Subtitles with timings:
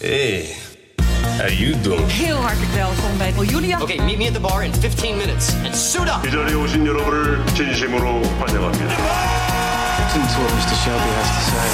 [0.00, 0.54] Hey,
[1.38, 2.10] how you doing?
[2.10, 3.80] Heel hartelijk welkom bij Julia.
[3.80, 6.26] Okay, meet me at the bar in 15 minutes and suit up.
[6.26, 8.94] 이 자리에 오신 여러분을 진심으로 환영합니다.
[9.98, 10.76] Listen to what Mr.
[10.82, 11.64] Shelby has to say.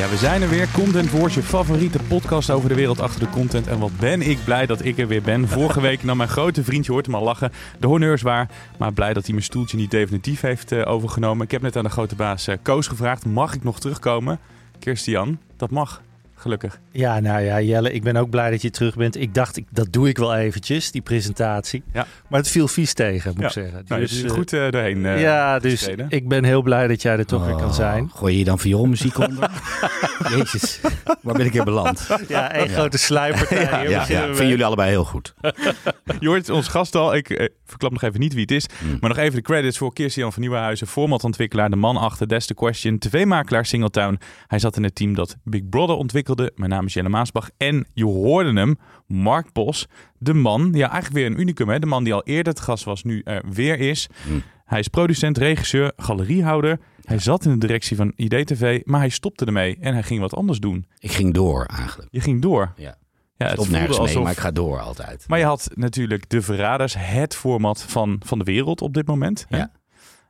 [0.00, 0.68] Ja, we zijn er weer.
[0.72, 3.66] Content Wars, je favoriete podcast over de wereld achter de content.
[3.66, 5.48] En wat ben ik blij dat ik er weer ben.
[5.48, 8.48] Vorige week nam mijn grote vriendje, hoort hem al lachen, de honneurs waar.
[8.78, 11.44] Maar blij dat hij mijn stoeltje niet definitief heeft eh, overgenomen.
[11.44, 14.38] Ik heb net aan de grote baas eh, Koos gevraagd, mag ik nog terugkomen?
[14.79, 16.01] Kirstian, dat mag.
[16.37, 16.79] Gelukkig.
[16.91, 19.15] Ja, nou ja, Jelle, ik ben ook blij dat je terug bent.
[19.21, 21.83] Ik dacht, ik, dat doe ik wel eventjes, die presentatie.
[21.93, 22.05] Ja.
[22.29, 23.45] Maar het viel vies tegen, moet Ja.
[23.47, 23.83] ik zeggen.
[23.87, 25.05] Nou, Dus, eh, goed eh, doorheen.
[25.05, 26.05] eh, ja, dus gestreden.
[26.09, 28.03] ik ben heel blij dat jij er toch weer kan zijn.
[28.03, 29.49] Oh, Gooi je hier dan vioolmuziek onder?
[30.37, 30.79] Jezus,
[31.21, 32.07] waar ben ik in beland?
[32.27, 33.43] Ja, één grote sluiper.
[33.65, 34.25] Ja, ja, ja.
[34.25, 35.33] Vinden jullie allebei heel goed.
[36.19, 37.15] Je hoort ons gast al.
[37.15, 38.65] Ik eh, verklap nog even niet wie het is.
[38.79, 38.97] Hmm.
[38.99, 40.87] Maar nog even de credits voor Kirstian van Nieuwenhuizen.
[40.87, 42.97] Formatontwikkelaar, de man achter That's the Question.
[42.97, 44.19] TV-makelaar Singletown.
[44.47, 46.34] Hij zat in het team dat Big Brother ontwikkelde.
[46.55, 47.49] Mijn naam is Jelle Maasbach.
[47.57, 49.87] En je hoorde hem, Mark Bos.
[50.17, 51.69] De man, ja eigenlijk weer een unicum.
[51.69, 51.79] Hè?
[51.79, 54.07] De man die al eerder te gast was, nu er weer is.
[54.27, 54.43] Hmm.
[54.65, 56.79] Hij is producent, regisseur, galeriehouder.
[57.03, 59.77] Hij zat in de directie van IDTV, maar hij stopte ermee.
[59.79, 60.85] En hij ging wat anders doen.
[60.99, 62.07] Ik ging door eigenlijk.
[62.11, 62.73] Je ging door.
[62.75, 62.95] Ja.
[63.37, 64.23] Ja, het Stop nergens mee, alsof...
[64.23, 65.23] maar ik ga door altijd.
[65.27, 69.45] Maar je had natuurlijk De Verraders, het format van, van de wereld op dit moment.
[69.49, 69.57] hè?
[69.57, 69.71] Ja.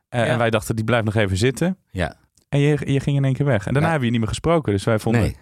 [0.08, 0.26] Eh, Ja.
[0.26, 1.78] En wij dachten, die blijft nog even zitten.
[1.90, 2.14] Ja.
[2.48, 3.66] En je, je ging in één keer weg.
[3.66, 3.90] En daarna Ja.
[3.90, 4.72] hebben we je niet meer gesproken.
[4.72, 5.20] Dus wij vonden...
[5.22, 5.36] Nee.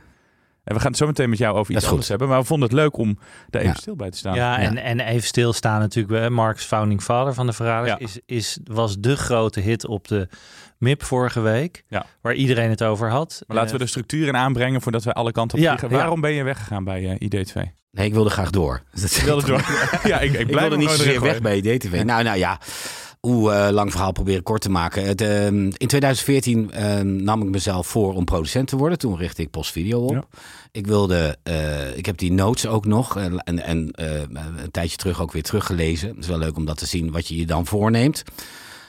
[0.64, 2.28] En we gaan het zo meteen met jou over iets anders hebben.
[2.28, 3.18] Maar we vonden het leuk om
[3.50, 3.80] daar even Ja.
[3.80, 4.34] stil bij te staan.
[4.34, 6.18] Ja, en, en even stilstaan natuurlijk.
[6.22, 7.98] hè, Mark's Founding Father van de Verraders Ja.
[7.98, 10.28] is, is, was de grote hit op de
[10.78, 11.84] MIP vorige week.
[11.88, 12.06] Ja.
[12.20, 13.42] Waar iedereen het over had.
[13.46, 15.90] Maar laten we Eh, de structuur in aanbrengen voordat wij alle kanten op Ja, vliegen.
[15.90, 15.96] ja.
[16.02, 17.60] Waarom ben je weggegaan bij eh, ID2?
[17.90, 18.82] Nee, ik wilde graag door.
[19.00, 19.64] Dat- Wilde door.
[20.04, 22.02] ja, ik, ik, wilde niet zozeer weg bij DTV.
[22.04, 22.58] Nou, nou ja.
[23.26, 25.04] Oeh, eh, lang verhaal proberen kort te maken.
[25.04, 28.98] Het, ehm, in 2014 ehm, nam ik mezelf voor om producent te worden.
[28.98, 30.10] Toen richtte ik Postvideo op.
[30.10, 30.24] Ja.
[30.72, 35.20] Ik wilde, eh, ik heb die notes ook nog eh, en, en een tijdje terug
[35.20, 36.08] ook weer teruggelezen.
[36.08, 38.22] Het is wel leuk om dat te zien wat je je dan voorneemt.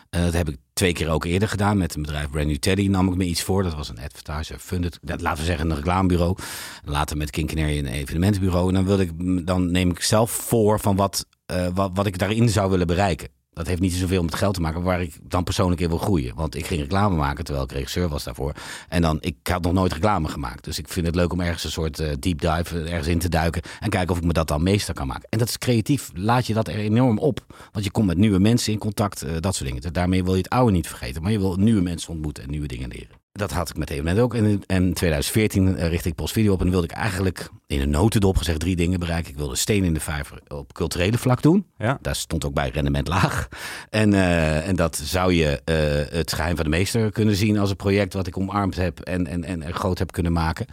[0.09, 2.87] Dat heb ik twee keer ook eerder gedaan met een bedrijf Brand New Teddy.
[2.87, 3.63] Nam ik me iets voor.
[3.63, 6.37] Dat was een advertiser funded, dat, laten we zeggen een reclamebureau.
[6.83, 8.67] Later met King Canary een evenementenbureau.
[8.67, 9.11] En dan, wil ik,
[9.45, 11.25] dan neem ik zelf voor van wat,
[11.73, 13.29] wat, wat ik daarin zou willen bereiken.
[13.55, 16.35] Dat heeft niet zoveel met geld te maken, waar ik dan persoonlijk in wil groeien.
[16.35, 18.53] Want ik ging reclame maken terwijl ik regisseur was daarvoor.
[18.89, 20.63] En dan, ik had nog nooit reclame gemaakt.
[20.63, 23.19] Dus ik vind het leuk om ergens een soort eh, deep dive eh, ergens in
[23.19, 23.61] te duiken.
[23.79, 25.27] En kijken of ik me dat dan meester kan maken.
[25.29, 26.11] En dat is creatief.
[26.13, 27.45] Laat je dat er enorm op.
[27.71, 29.81] Want je komt met nieuwe mensen in contact, eh, dat soort dingen.
[29.81, 31.21] Dus daarmee wil je het oude niet vergeten.
[31.21, 33.24] Maar je wil nieuwe mensen ontmoeten en nieuwe dingen leren.
[33.35, 34.33] Dat had ik met evenement ook.
[34.33, 36.61] En in en 2014 eh, richtte ik Postvideo op.
[36.61, 39.31] En wilde ik eigenlijk in een notendop gezegd drie dingen bereiken.
[39.31, 41.65] Ik wilde steen in de vijver op culturele vlak doen.
[41.77, 41.97] Ja.
[42.01, 43.47] Daar stond ook bij rendement laag.
[43.89, 47.69] En, eh, en dat zou je eh, het geheim van de meester kunnen zien als
[47.69, 50.65] een project wat ik omarmd heb en, en, en groot heb kunnen maken.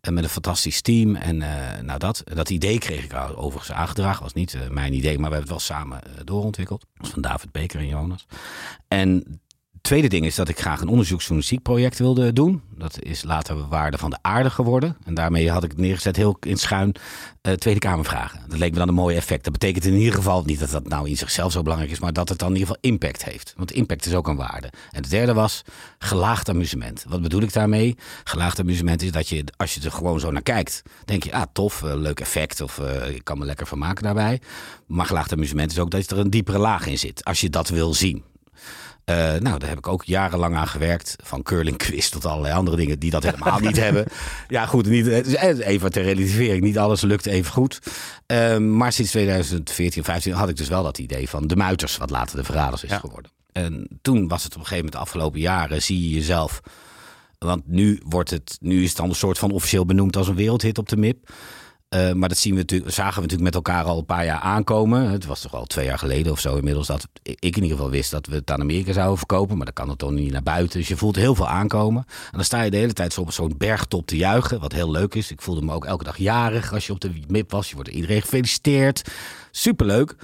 [0.00, 1.16] En met een fantastisch team.
[1.16, 1.36] En
[1.82, 4.22] nou dat, dat idee kreeg ik overigens aangedragen.
[4.22, 6.80] Was niet mijn idee, maar we hebben het wel samen doorontwikkeld.
[6.80, 8.26] Dat was van David Beker en Jonas.
[8.88, 9.40] En
[9.84, 12.62] tweede ding is dat ik graag een onderzoeksjournalistiek project wilde doen.
[12.76, 14.96] Dat is later waarde van de aarde geworden.
[15.04, 16.94] En daarmee had ik neergezet heel in schuin
[17.40, 18.40] eh, Tweede Kamer vragen.
[18.48, 19.44] Dat leek me dan een mooi effect.
[19.44, 22.12] Dat betekent in ieder geval niet dat dat nou in zichzelf zo belangrijk is, maar
[22.12, 23.54] dat het dan in ieder geval impact heeft.
[23.56, 24.66] Want impact is ook een waarde.
[24.66, 25.62] En het derde was
[25.98, 27.04] gelaagd amusement.
[27.08, 27.96] Wat bedoel ik daarmee?
[28.24, 31.42] Gelaagd amusement is dat je, als je er gewoon zo naar kijkt, denk je, ah
[31.52, 34.40] tof, eh, leuk effect of eh, ik kan me lekker van maken daarbij.
[34.86, 37.24] Maar gelaagd amusement is ook dat er een diepere laag in zit.
[37.24, 38.24] Als je dat wil zien.
[39.04, 41.16] Eh, nou, daar heb ik ook jarenlang aan gewerkt.
[41.22, 44.04] Van curling quiz tot allerlei andere dingen die dat helemaal niet hebben.
[44.48, 46.62] Ja, goed, niet, eh, even ter relativering.
[46.62, 47.78] Niet alles lukt even goed.
[48.26, 52.10] Eh, maar sinds 2014, 15 had ik dus wel dat idee van de muiters, wat
[52.10, 52.98] later de verraders is Ja.
[52.98, 53.30] geworden.
[53.52, 56.60] En toen was het op een gegeven moment, de afgelopen jaren, zie je jezelf.
[57.38, 60.34] Want nu, wordt het, nu is het dan een soort van officieel benoemd als een
[60.34, 61.28] wereldhit op de MIP.
[61.94, 64.38] Eh, maar dat zien we natuurlijk, zagen we natuurlijk met elkaar al een paar jaar
[64.38, 65.10] aankomen.
[65.10, 67.90] Het was toch al twee jaar geleden of zo inmiddels dat ik in ieder geval
[67.90, 69.56] wist dat we het aan Amerika zouden verkopen.
[69.56, 70.78] Maar dan kan het toch niet naar buiten.
[70.78, 72.04] Dus je voelt heel veel aankomen.
[72.06, 74.60] En dan sta je de hele tijd zo op zo'n bergtop te juichen.
[74.60, 75.30] Wat heel leuk is.
[75.30, 77.68] Ik voelde me ook elke dag jarig als je op de MIP was.
[77.68, 79.10] Je wordt iedereen gefeliciteerd.
[79.50, 80.16] Superleuk.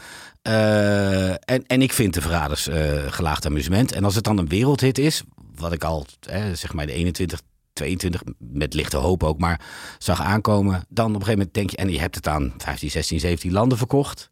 [0.42, 3.92] Eh, en, en ik vind de Verraders eh, gelaagd amusement.
[3.92, 5.22] En als het dan een wereldhit is,
[5.54, 6.06] wat ik al,
[6.52, 7.40] zeg maar de 21,
[7.80, 9.60] 22, met lichte hoop ook, maar
[9.98, 10.84] zag aankomen.
[10.88, 13.52] Dan op een gegeven moment denk je, en je hebt het aan 15, 16, 17
[13.52, 14.30] landen verkocht.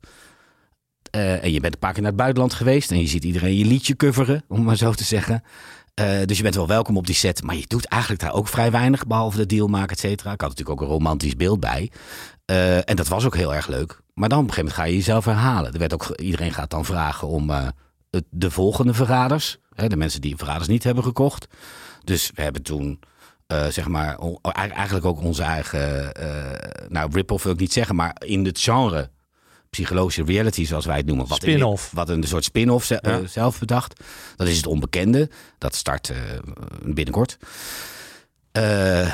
[1.11, 3.57] Eh, en je bent een paar keer naar het buitenland geweest en je ziet iedereen
[3.57, 5.43] je liedje coveren, om maar zo te zeggen.
[5.95, 8.49] Eh, dus je bent wel welkom op die set, maar je doet eigenlijk daar ook
[8.49, 10.33] vrij weinig, behalve de deal maken, et cetera.
[10.33, 11.91] Ik had natuurlijk ook een romantisch beeld bij.
[12.45, 14.01] Eh, en dat was ook heel erg leuk.
[14.15, 15.73] Maar dan op een gegeven moment ga je jezelf herhalen.
[15.73, 17.51] Er werd ook, iedereen gaat dan vragen om
[18.31, 19.59] de volgende verraders.
[19.75, 21.47] Hè, de mensen die verraders niet hebben gekocht.
[22.05, 23.01] Dus we hebben toen,
[23.49, 24.19] eh, zeg maar,
[24.53, 29.11] eigenlijk ook onze eigen, eh nou, rip-off wil ik niet zeggen, maar in het genre
[29.71, 31.27] psychologische reality, zoals wij het noemen.
[31.27, 31.91] Wat Spin-off.
[31.93, 33.19] Wat een soort spin-off ze- Ja.
[33.21, 34.01] eh, zelf bedacht.
[34.37, 35.31] Dat is het onbekende.
[35.59, 36.13] Dat start
[36.83, 37.37] binnenkort.
[38.53, 39.07] Eh,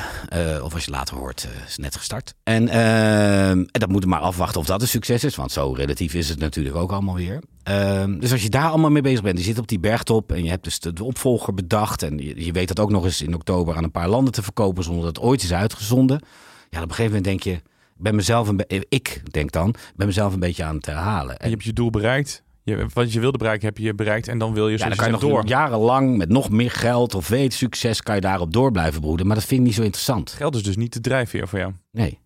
[0.55, 2.33] eh, of als je later hoort, eh, is net gestart.
[2.43, 5.35] En, eh, en dat moeten we maar afwachten of dat een succes is.
[5.35, 7.41] Want zo relatief is het natuurlijk ook allemaal weer.
[7.63, 9.37] Eh, dus als je daar allemaal mee bezig bent.
[9.37, 12.03] Je zit op die bergtop en je hebt dus de, opvolger bedacht.
[12.03, 14.43] En je, je weet dat ook nog eens in oktober aan een paar landen te
[14.43, 14.83] verkopen.
[14.83, 16.21] Zonder dat het ooit is uitgezonden.
[16.69, 17.61] Ja, op een gegeven moment denk je...
[17.97, 21.37] Ben mezelf een ik denk dan, ben mezelf een beetje aan het herhalen.
[21.37, 22.43] En je hebt je doel bereikt.
[22.65, 24.27] Je, wat je wilde bereiken heb je bereikt.
[24.27, 25.47] En dan wil je Ja, dan kan je nog door.
[25.47, 29.27] jarenlang met nog meer geld of weet succes kan je daarop door blijven broeden.
[29.27, 30.31] Maar dat vind ik niet zo interessant.
[30.31, 31.73] Geld is dus niet de drijfveer voor jou.
[31.91, 32.19] Nee.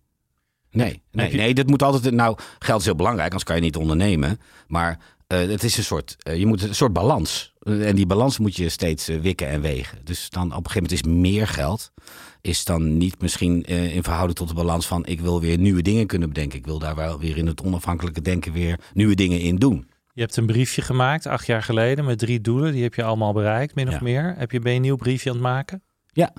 [0.70, 2.14] Nee, nee, nee, dat moet altijd.
[2.14, 4.40] Nou, geld is heel belangrijk, anders kan je niet ondernemen.
[4.66, 7.54] Maar eh, het is een soort, eh, je moet een soort balans.
[7.60, 9.98] Eh, en die balans moet je steeds wikken en wegen.
[10.04, 11.92] Dus dan op een gegeven moment is meer geld.
[12.40, 16.06] Is dan niet misschien in verhouding tot de balans van ik wil weer nieuwe dingen
[16.06, 16.58] kunnen bedenken.
[16.58, 19.89] Ik wil daar wel weer in het onafhankelijke denken weer nieuwe dingen in doen.
[20.20, 22.72] Je hebt een briefje gemaakt acht jaar geleden met drie doelen.
[22.72, 24.00] Die heb je allemaal bereikt, min of Ja.
[24.02, 24.34] meer.
[24.36, 25.82] Heb je, ben je een nieuw briefje aan het maken?
[26.06, 26.32] Ja.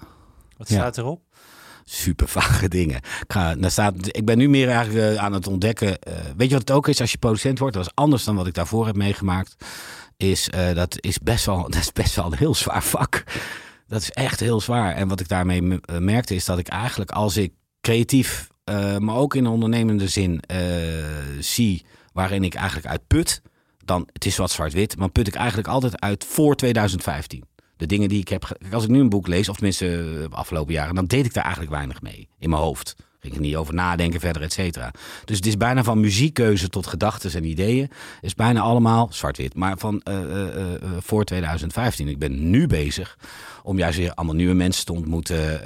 [0.57, 0.75] Wat Ja.
[0.75, 1.21] staat erop?
[1.83, 2.95] super vage dingen.
[2.97, 5.99] Ik, ga, daar staat, ik ben nu meer eigenlijk eh, aan het ontdekken.
[5.99, 7.75] eh, weet je wat het ook is als je producent wordt?
[7.75, 9.55] Dat is anders dan wat ik daarvoor heb meegemaakt.
[10.17, 13.23] Is, eh, dat, is best wel, dat is best wel een heel zwaar vak.
[13.87, 14.93] Dat is echt heel zwaar.
[14.95, 18.47] En wat ik daarmee me- merkte is dat ik eigenlijk als ik creatief,
[18.97, 20.43] maar ook in ondernemende zin
[21.39, 23.41] zie waarin ik eigenlijk uit put.
[23.85, 27.43] Dan, het is wat zwart-wit, maar put ik eigenlijk altijd uit voor 2015.
[27.77, 28.57] De dingen die ik heb.
[28.71, 31.33] Als ik nu een boek lees, of tenminste eh, de afgelopen jaren, dan deed ik
[31.33, 32.95] daar eigenlijk weinig mee in mijn hoofd.
[33.19, 34.91] Ging er niet over nadenken verder, et cetera.
[35.25, 37.91] Dus het is bijna van muziekkeuze tot gedachten en ideeën.
[38.21, 39.55] is bijna allemaal zwart-wit.
[39.55, 40.65] Maar van eh, eh,
[40.99, 42.07] voor 2015.
[42.07, 43.17] Ik ben nu bezig
[43.63, 45.61] om juist weer allemaal nieuwe mensen te ontmoeten.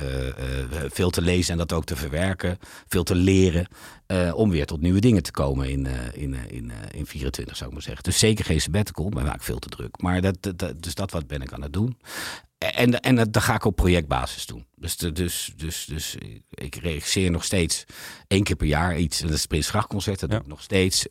[0.89, 2.59] veel te lezen en dat ook te verwerken.
[2.87, 3.67] Veel te leren.
[4.07, 7.55] Eh, om weer tot nieuwe dingen te komen in, eh, in, eh, in, in 24,
[7.55, 8.03] zou ik maar zeggen.
[8.03, 9.09] Dus zeker geen sabbatical.
[9.09, 10.01] Ben vaak veel te druk.
[10.01, 11.97] Maar dat, dat, dus dat wat ben ik aan het doen.
[12.57, 14.65] En, en dat, dat ga ik op projectbasis doen.
[14.75, 16.15] Dus, de- dus, dus, dus
[16.49, 17.83] ik regisseer nog steeds
[18.27, 19.19] één keer per jaar iets.
[19.19, 20.19] En dat is het Prins Grachtconcert.
[20.19, 20.35] Dat Ja.
[20.35, 21.05] doe ik nog steeds.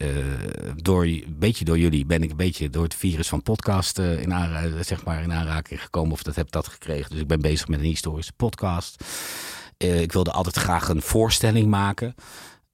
[0.76, 4.32] Door, een beetje door jullie ben ik een beetje door het virus van podcast in,
[4.35, 6.12] aanra- zeg maar in aanraking gekomen.
[6.12, 7.11] Of dat heb dat gekregen.
[7.11, 9.05] Dus ik ben bezig met een historische podcast.
[9.76, 12.14] Ik wilde altijd graag een voorstelling maken.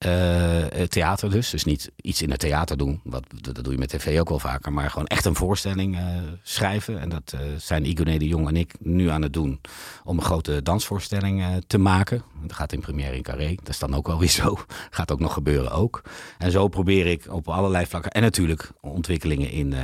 [0.01, 1.49] Eh, theater dus.
[1.49, 3.01] Dus niet iets in het theater doen.
[3.03, 4.73] Wat, dat, doe je met tv ook wel vaker.
[4.73, 6.05] Maar gewoon echt een voorstelling eh,
[6.43, 6.99] schrijven.
[6.99, 9.61] En dat eh, zijn Igoné de Jong en ik nu aan het doen.
[10.03, 12.23] Om een grote dansvoorstelling te maken.
[12.41, 13.55] Dat gaat in première in Carré.
[13.55, 14.57] Dat is dan ook wel weer zo.
[14.89, 16.01] Gaat ook nog gebeuren ook.
[16.37, 18.11] En zo probeer ik op allerlei vlakken.
[18.11, 19.75] En natuurlijk ontwikkelingen in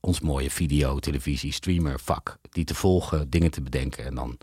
[0.00, 2.36] ons mooie video, televisie, streamer vak.
[2.50, 4.04] Die te volgen, dingen te bedenken.
[4.04, 4.38] En dan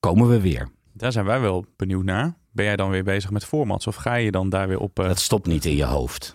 [0.00, 0.68] komen we weer.
[0.92, 2.36] Daar zijn wij wel benieuwd naar.
[2.58, 3.86] Ben jij dan weer bezig met formats?
[3.86, 4.98] Of ga je dan daar weer op...
[4.98, 6.34] eh, Dat stopt niet in je hoofd.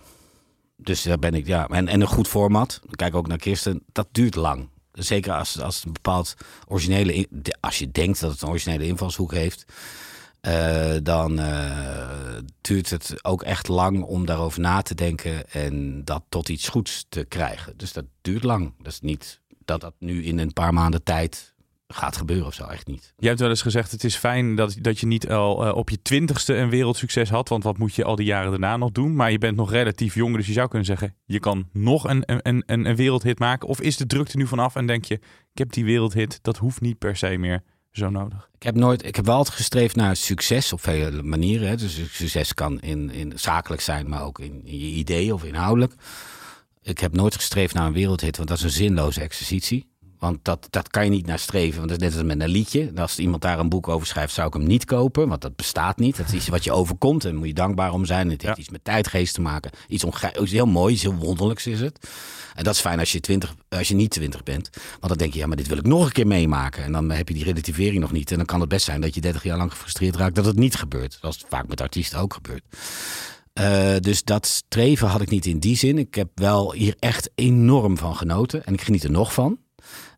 [0.76, 1.68] Dus daar ben ik, ja.
[1.68, 2.82] En, en een goed format.
[2.92, 3.84] Kijk ook naar Kirsten.
[3.92, 4.70] Dat duurt lang.
[4.92, 6.36] Zeker als, als een bepaald
[6.68, 7.28] originele.
[7.60, 9.66] Als je denkt dat het een originele invalshoek heeft.
[10.42, 15.50] eh, dan eh, duurt het ook echt lang om daarover na te denken.
[15.52, 17.74] En dat tot iets goeds te krijgen.
[17.78, 18.74] Dus dat duurt lang.
[18.78, 21.53] Dat is niet dat dat nu in een paar maanden tijd
[21.96, 22.66] gaat gebeuren of zo.
[22.66, 23.14] Echt niet.
[23.18, 25.90] Jij hebt wel eens gezegd, het is fijn dat, dat je niet al eh, op
[25.90, 27.50] je twintigste een wereldsucces had.
[27.50, 29.16] Want wat moet je al die jaren daarna nog doen?
[29.16, 31.16] Maar je bent nog relatief jong, dus je zou kunnen zeggen...
[31.26, 33.68] je kan nog een, een, een, een wereldhit maken.
[33.68, 35.16] Of is de druk er nu vanaf en denk je...
[35.52, 38.50] ik heb die wereldhit, dat hoeft niet per se meer zo nodig.
[38.56, 41.68] Ik heb nooit, ik heb wel altijd gestreefd naar succes op vele manieren.
[41.68, 41.76] Hè.
[41.76, 45.94] Dus succes kan in, in zakelijk zijn, maar ook in, in je ideeën of inhoudelijk.
[46.82, 49.93] Ik heb nooit gestreefd naar een wereldhit, want dat is een zinloze exercitie.
[50.24, 51.78] Want dat, dat kan je niet naar streven.
[51.78, 52.92] Want dat is net als met een liedje.
[52.96, 55.28] Als iemand daar een boek over schrijft, zou ik hem niet kopen.
[55.28, 56.18] Want dat bestaat niet.
[56.18, 57.24] Dat is iets wat je overkomt.
[57.24, 58.30] En daar moet je dankbaar om zijn.
[58.30, 58.62] Het heeft Ja.
[58.62, 59.72] iets met tijdgeest te maken.
[59.88, 60.06] Iets,
[60.52, 62.10] heel moois, heel wonderlijks is het.
[62.56, 64.70] En dat is fijn als je, 20, als je niet 20 bent.
[64.74, 66.84] Want dan denk je, ja, maar dit wil ik nog een keer meemaken.
[66.84, 68.32] En dan heb je die relativering nog niet.
[68.32, 70.56] En dan kan het best zijn dat je 30 jaar lang gefrustreerd raakt dat het
[70.56, 71.18] niet gebeurt.
[71.22, 72.64] Zoals vaak met artiesten ook gebeurt.
[73.54, 75.98] Eh, dus dat streven had ik niet in die zin.
[75.98, 78.66] Ik heb wel hier echt enorm van genoten.
[78.66, 79.58] En ik geniet er nog van.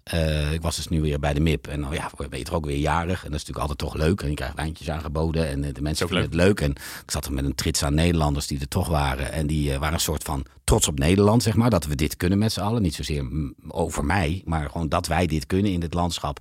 [0.06, 1.68] Eh, ik was dus nu weer bij de MIP.
[1.68, 3.24] En nou ja, ben je toch ook weer jarig.
[3.24, 4.22] En dat is natuurlijk altijd toch leuk.
[4.22, 5.48] En je krijgt wijntjes aangeboden.
[5.48, 6.62] En eh, de mensen vinden het leuk.
[6.62, 9.32] En ik zat er met een trits aan Nederlanders die er toch waren.
[9.32, 11.70] En die eh, waren een soort van trots op Nederland, zeg maar.
[11.70, 12.82] Dat we dit kunnen met z'n allen.
[12.82, 13.26] Niet zozeer
[13.68, 14.42] over mij.
[14.46, 16.40] Maar gewoon dat wij dit kunnen in dit landschap.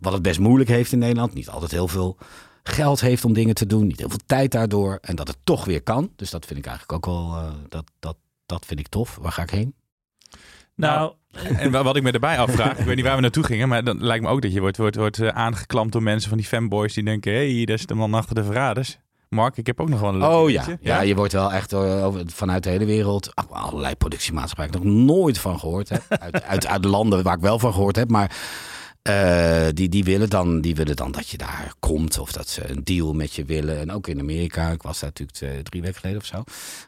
[0.00, 1.34] Wat het best moeilijk heeft in Nederland.
[1.34, 2.16] Niet altijd heel veel
[2.62, 3.86] geld heeft om dingen te doen.
[3.86, 4.98] Niet heel veel tijd daardoor.
[5.00, 6.12] En dat het toch weer kan.
[6.16, 7.52] Dus dat vind ik eigenlijk ook wel...
[7.68, 9.18] dat, dat, dat vind ik tof.
[9.20, 9.74] Waar ga ik heen?
[10.74, 11.14] Nou,
[11.58, 13.84] En wa- wat ik me erbij afvraag, ik weet niet waar we naartoe gingen, maar
[13.84, 16.46] dan lijkt me ook dat je wordt, wordt, wordt eh, aangeklampt door mensen van die
[16.46, 18.98] fanboys die denken, hé, hey, dat is de man achter de verraders.
[19.28, 20.64] Mark, ik heb ook nog wel een leuk Oh ja.
[20.80, 24.84] ja, je wordt wel echt over, vanuit de hele wereld, ach, allerlei productiemaatschappijen, nog
[25.16, 26.02] nooit van gehoord heb.
[26.08, 28.30] uit, uit, uit landen waar ik wel van gehoord heb, maar
[29.06, 32.70] eh, die, die, willen dan, die willen dan dat je daar komt of dat ze
[32.70, 33.78] een deal met je willen.
[33.78, 36.42] En ook in Amerika, ik was daar natuurlijk eh, drie weken geleden of zo.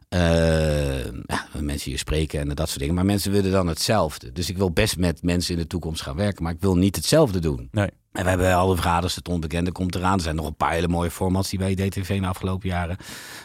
[0.09, 2.95] Eh, ja, mensen hier spreken en dat soort dingen.
[2.95, 4.33] Maar mensen willen dan hetzelfde.
[4.33, 6.97] Dus ik wil best met mensen in de toekomst gaan werken, maar ik wil niet
[6.97, 7.69] hetzelfde doen.
[7.71, 7.91] Nee.
[8.13, 10.17] En we hebben alle vergaders, het onbekende komt eraan.
[10.17, 12.97] Er zijn nog een paar hele mooie formats die bij DTV in de afgelopen jaren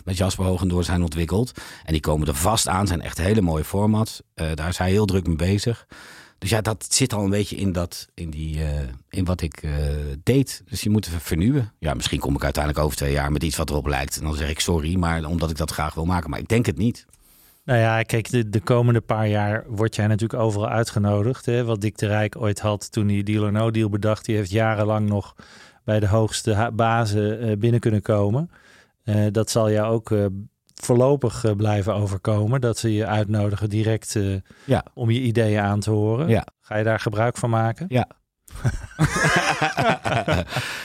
[0.06, 1.51] met Jasper Hogendoor zijn ontwikkeld.
[1.86, 4.22] En die komen er vast aan, zijn echt hele mooie formats.
[4.34, 5.86] Daar is hij heel druk mee bezig.
[6.43, 9.63] Dus ja, dat zit al een beetje in, dat, in, die, eh, in wat ik
[9.63, 9.71] eh,
[10.23, 10.63] deed.
[10.69, 11.71] Dus je moet vernieuwen.
[11.79, 14.17] Ja, misschien kom ik uiteindelijk over twee jaar met iets wat erop lijkt.
[14.17, 16.29] En dan zeg ik sorry, maar omdat ik dat graag wil maken.
[16.29, 17.05] Maar ik denk het niet.
[17.65, 21.45] Nou ja, kijk, de, de komende paar jaar word jij natuurlijk overal uitgenodigd.
[21.45, 21.63] Hè?
[21.63, 24.25] Wat Dick de Rijk ooit had toen hij Deal or No Deal bedacht.
[24.25, 25.35] Die heeft jarenlang nog
[25.83, 28.50] bij de hoogste bazen eh, binnen kunnen komen.
[29.31, 30.12] Dat zal jou ook
[30.86, 32.62] voorlopig eh, blijven overkomen.
[32.62, 34.24] Dat ze je uitnodigen direct eh,
[34.63, 34.86] Ja.
[34.94, 36.28] om je ideeën aan te horen.
[36.30, 36.46] Ja.
[36.62, 37.86] Ga je daar gebruik van maken?
[37.90, 38.08] Ja.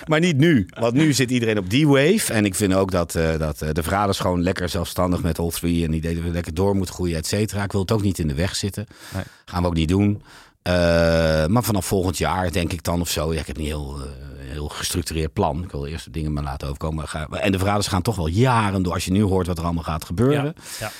[0.06, 0.68] maar niet nu.
[0.80, 2.32] Want nu zit iedereen op die wave.
[2.32, 5.84] En ik vind ook dat, eh, dat de verraders gewoon lekker zelfstandig met all three.
[5.84, 7.62] En die deden we lekker door moet groeien, et cetera.
[7.62, 8.86] Ik wil het ook niet in de weg zitten.
[9.14, 9.22] Nee.
[9.44, 10.22] Gaan we ook niet doen.
[10.62, 13.32] Eh, maar vanaf volgend jaar denk ik dan of zo.
[13.34, 14.06] Ja, ik heb niet heel, eh,
[14.50, 15.62] heel gestructureerd plan.
[15.62, 17.04] Ik wil eerst de dingen maar laten overkomen.
[17.30, 18.92] En de verraders gaan toch wel jaren door.
[18.92, 20.44] Als je nu hoort wat er allemaal gaat gebeuren.
[20.44, 20.52] Ja.
[20.80, 20.90] Ja.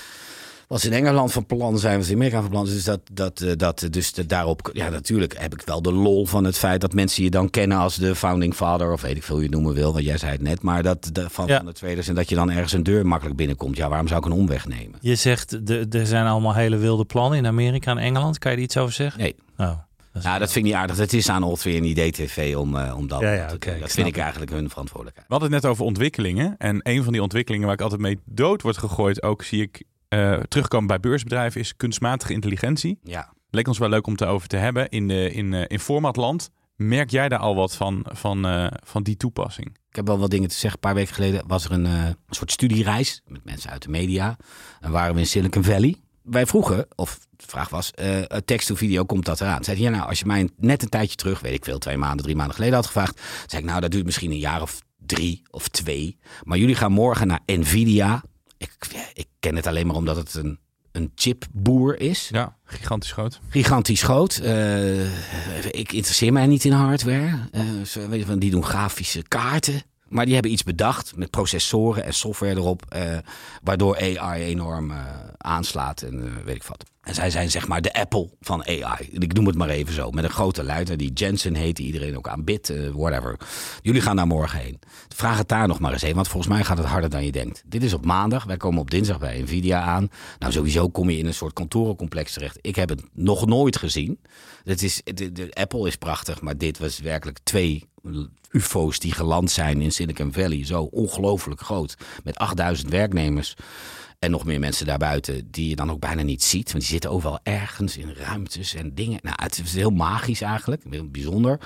[0.69, 2.77] Wat ze in Engeland van plan zijn, wat ze in Amerika van plan zijn.
[2.77, 6.27] Dus, dat, dat, eh, dat, dus de- daarop, ja, natuurlijk heb ik wel de lol
[6.27, 8.93] van het feit dat mensen je dan kennen als de founding father.
[8.93, 10.63] Of weet ik veel hoe je het noemen wil, want jij zei het net.
[10.63, 11.57] Maar dat de, van, Ja.
[11.57, 13.77] van de traders en dat je dan ergens een deur makkelijk binnenkomt.
[13.77, 14.99] Ja, waarom zou ik een omweg nemen?
[15.01, 18.39] Je zegt, de, er zijn allemaal hele wilde plannen in Amerika en Engeland.
[18.39, 19.21] Kan je er iets over zeggen?
[19.21, 19.35] Nee.
[19.57, 19.77] Oh, dat
[20.15, 20.97] is- Nou, dat vind ik niet aardig.
[20.97, 23.81] Het is aan Oltveer en IDTV om, eh, om dat Ja, ja, te doen.
[23.81, 24.23] Dat vind ik het.
[24.23, 25.29] eigenlijk hun verantwoordelijkheid.
[25.29, 26.55] We hadden het net over ontwikkelingen.
[26.59, 29.83] En een van die ontwikkelingen waar ik altijd mee dood word gegooid, ook zie ik
[30.09, 32.99] eh, terugkomen bij beursbedrijven, is kunstmatige intelligentie.
[33.03, 33.33] Ja.
[33.51, 36.51] Leek ons wel leuk om het over te hebben in, de, in, eh, in formatland.
[36.77, 39.69] Merk jij daar al wat van, van, eh, van die toepassing?
[39.89, 40.73] Ik heb wel wat dingen te zeggen.
[40.73, 44.37] Een paar weken geleden was er een eh, soort studiereis met mensen uit de media.
[44.81, 45.97] En waren we in Silicon Valley.
[46.23, 49.65] Wij vroegen, of de vraag was, eh tekst to video, komt dat eraan?
[49.65, 51.97] Zei hij, ja nou, als je mij net een tijdje terug, weet ik veel, twee
[51.97, 53.21] maanden, drie maanden geleden had gevraagd.
[53.47, 56.19] Zei ik, nou, dat duurt misschien een jaar of drie of twee.
[56.43, 58.23] Maar jullie gaan morgen naar Nvidia.
[58.59, 58.77] Ik,
[59.13, 60.59] ik ken het alleen maar omdat het een,
[60.93, 62.29] een chipboer is.
[62.33, 63.41] Ja, gigantisch groot.
[63.49, 64.37] Gigantisch groot.
[64.37, 67.49] Eh, ik interesseer mij niet in hardware.
[67.53, 67.63] Eh,
[68.09, 69.83] weet je, van, die doen grafische kaarten.
[70.09, 72.85] Maar die hebben iets bedacht met processoren en software erop.
[72.89, 73.19] eh,
[73.63, 74.93] waardoor AI enorm
[75.37, 76.85] aanslaat en weet ik wat.
[77.09, 79.09] En zij zijn zeg maar de Apple van AI.
[79.11, 80.11] Ik noem het maar even zo.
[80.11, 81.77] Met een grote luider die Jensen heet.
[81.77, 82.71] Die iedereen ook aanbidt.
[82.71, 83.37] eh, whatever.
[83.83, 84.79] Jullie gaan daar morgen heen.
[85.15, 86.15] Vraag het daar nog maar eens heen.
[86.15, 87.63] Want volgens mij gaat het harder dan je denkt.
[87.67, 88.45] Dit is op maandag.
[88.45, 90.09] Wij komen op dinsdag bij Nvidia aan.
[90.39, 92.59] Nou, sowieso kom je in een soort kantorencomplex terecht.
[92.61, 94.21] Ik heb het nog nooit gezien.
[94.65, 96.41] Het is, de, de Apple is prachtig.
[96.41, 97.85] Maar dit was werkelijk twee
[98.51, 100.65] UFO's die geland zijn in Silicon Valley.
[100.65, 101.97] Zo ongelooflijk groot.
[102.25, 103.55] Met 8000 werknemers.
[104.19, 106.71] En nog meer mensen daarbuiten die je dan ook bijna niet ziet.
[106.71, 109.19] Want die zitten overal ergens in ruimtes en dingen.
[109.23, 110.83] Nou, het is heel magisch eigenlijk.
[110.91, 111.61] Heel bijzonder.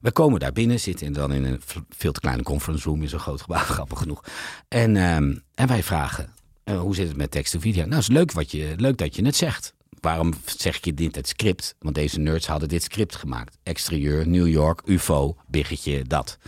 [0.00, 3.18] We komen daar binnen, zitten dan in een veel te kleine conference room in zo'n
[3.18, 4.24] groot gebouw, grappig genoeg.
[4.68, 6.32] En, ehm, en wij vragen,
[6.64, 7.86] eh, hoe zit het met tekst en video?
[7.86, 9.74] Nou, is leuk, wat je, leuk dat je het zegt.
[10.00, 11.74] Waarom zeg je dit, het script?
[11.78, 13.58] Want deze nerds hadden dit script gemaakt.
[13.62, 16.38] Exterieur, New York, UFO, biggetje, dat.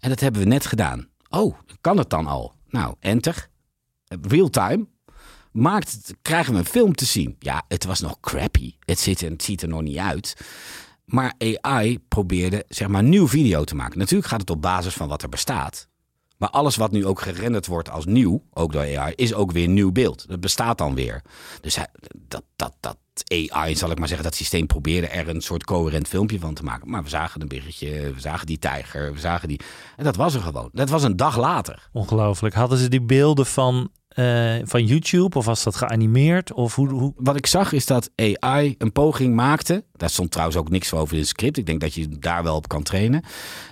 [0.00, 1.08] En dat hebben we net gedaan.
[1.28, 2.54] Oh, kan het dan al?
[2.68, 3.48] Nou, enter.
[4.22, 4.86] Real time.
[5.52, 7.36] Maakt, krijgen we een film te zien.
[7.38, 8.74] Ja, het was nog crappy.
[8.80, 10.36] Het, zit, er- het ziet er nog niet uit.
[11.04, 13.98] Maar AI probeerde zeg maar nieuw video te maken.
[13.98, 15.88] Natuurlijk gaat het op basis van wat er bestaat.
[16.36, 19.68] Maar alles wat nu ook gerenderd wordt als nieuw, ook door AI, is ook weer
[19.68, 20.28] nieuw beeld.
[20.28, 21.22] Dat bestaat dan weer.
[21.60, 21.78] Dus
[22.28, 22.96] dat, dat, dat
[23.52, 26.62] AI, zal ik maar zeggen, dat systeem probeerde er een soort coherent filmpje van te
[26.62, 26.90] maken.
[26.90, 29.60] Maar we zagen een biggetje, we zagen die tijger, we zagen die...
[29.96, 30.68] En dat was er gewoon.
[30.72, 31.88] Dat was een dag later.
[31.92, 32.54] Ongelooflijk.
[32.54, 36.52] Hadden ze die beelden van eh, van YouTube of was dat geanimeerd?
[36.52, 37.12] Of hoe, hoe...
[37.16, 39.84] Wat ik zag is dat AI een poging maakte.
[39.92, 41.56] Daar stond trouwens ook niks over in het script.
[41.56, 43.22] Ik denk dat je daar wel op kan trainen.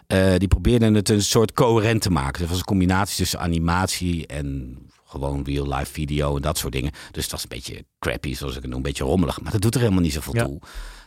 [0.07, 2.41] Eh, die probeerden het een soort coherent te maken.
[2.41, 4.77] Dat was een combinatie tussen animatie en
[5.13, 6.91] gewoon real life video en dat soort dingen.
[7.11, 9.41] Dus dat is een beetje crappy, zoals ik het noem, een beetje rommelig.
[9.41, 10.45] Maar dat doet er helemaal niet zoveel Ja.
[10.45, 10.61] toe.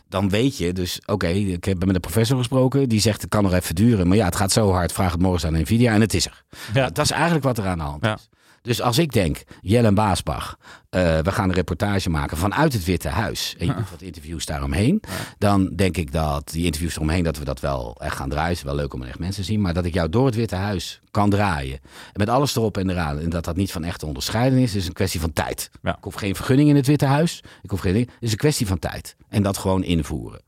[0.08, 2.88] Dan weet je dus, oké, ik heb met een professor gesproken.
[2.88, 4.08] Die zegt, het kan nog even duren.
[4.08, 4.92] Maar ja, het gaat zo hard.
[4.92, 6.42] Vraag het morgen aan Nvidia en het is er.
[6.74, 6.90] Ja.
[6.90, 8.18] Dat is eigenlijk wat er aan de hand Ja.
[8.66, 10.58] Dus als ik denk, Jelle Baasbach,
[10.90, 13.54] eh, we gaan een reportage maken vanuit het Witte Huis.
[13.58, 15.02] En je doet wat interviews daaromheen.
[15.38, 18.48] Dan denk ik dat die interviews eromheen, dat we dat wel echt gaan draaien.
[18.48, 19.60] Het is wel leuk om echt mensen te zien.
[19.60, 21.80] Maar dat ik jou door het Witte Huis kan draaien.
[21.82, 23.18] En met alles erop en eraan.
[23.18, 25.70] En dat dat niet van echt te onderscheiden is, is een kwestie van tijd.
[25.82, 25.96] Ja.
[25.96, 27.42] Ik hoef geen vergunning in het Witte Huis.
[27.62, 28.06] Ik hoef geen ding.
[28.06, 29.16] Het is een kwestie van tijd.
[29.28, 30.40] En dat gewoon invoeren.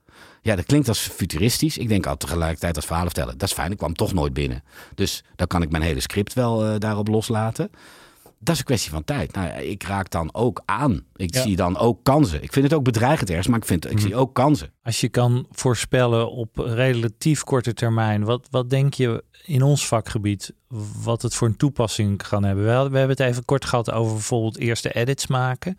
[0.42, 1.78] Ja, dat klinkt als futuristisch.
[1.78, 3.38] Ik denk al tegelijkertijd als verhalen vertellen.
[3.38, 4.62] Dat is fijn, ik kwam toch nooit binnen.
[4.94, 7.70] Dus dan kan ik mijn hele script wel eh, daarop loslaten.
[8.40, 9.32] Dat is een kwestie van tijd.
[9.34, 11.04] Nou, ik raak dan ook aan.
[11.16, 11.42] Ik Ja.
[11.42, 12.42] zie dan ook kansen.
[12.42, 14.72] Ik vind het ook bedreigend ergens, maar ik, vind, ik zie ook kansen.
[14.82, 20.52] Als je kan voorspellen op relatief korte termijn, wat, wat denk je in ons vakgebied,
[21.02, 22.64] wat het voor een toepassing kan hebben?
[22.64, 25.78] We, we hebben het even kort gehad over bijvoorbeeld eerste edits maken.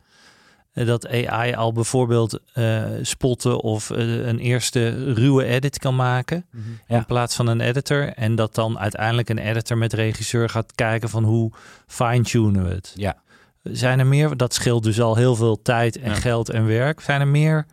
[0.79, 6.45] Eh, Dat AI al bijvoorbeeld eh, spotten of eh, een eerste ruwe edit kan maken
[6.88, 6.98] Ja.
[6.98, 8.13] in plaats van een editor.
[8.13, 11.51] En dat dan uiteindelijk een editor met regisseur gaat kijken van hoe
[11.88, 12.91] fine-tunen we het.
[12.95, 13.17] Ja.
[13.63, 16.15] Zijn er meer, dat scheelt dus al heel veel tijd en Ja.
[16.15, 17.00] geld en werk.
[17.01, 17.65] Zijn er meer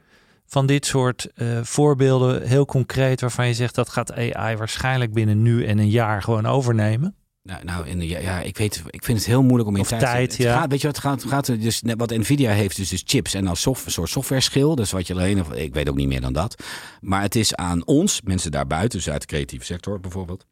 [0.46, 1.28] van dit soort
[1.62, 6.22] voorbeelden, heel concreet, waarvan je zegt dat gaat AI waarschijnlijk binnen nu en een jaar
[6.22, 7.14] gewoon overnemen?
[7.46, 9.88] Nou, nou in de, ja, ik, weet, ik vind het heel moeilijk om in Of
[9.88, 10.58] tijd, tijd, het ja.
[10.58, 13.60] gaat, Weet je wat, gaat, gaat dus, wat Nvidia heeft, dus, dus chips en als
[13.60, 14.74] soft, een soort software schil.
[14.74, 16.62] Dus wat je alleen, of ik weet ook niet meer dan dat.
[17.00, 20.46] Maar het is aan ons, mensen daarbuiten, dus uit de creatieve sector bijvoorbeeld,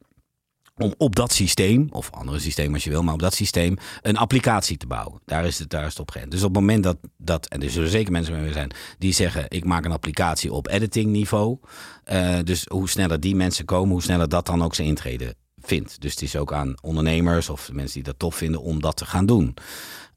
[0.77, 4.17] om op dat systeem, of andere systeem als je wil, maar op dat systeem een
[4.17, 5.21] applicatie te bouwen.
[5.25, 6.31] Daar is het, daar is het op geënt.
[6.31, 9.45] Dus op het moment dat, dat, en er zullen zeker mensen mee zijn, die zeggen
[9.47, 11.57] ik maak een applicatie op editing niveau.
[12.03, 15.35] Eh, dus hoe sneller die mensen komen, hoe sneller dat dan ook zijn intrede
[15.65, 16.01] vindt.
[16.01, 19.05] Dus het is ook aan ondernemers of mensen die dat tof vinden om dat te
[19.05, 19.55] gaan doen.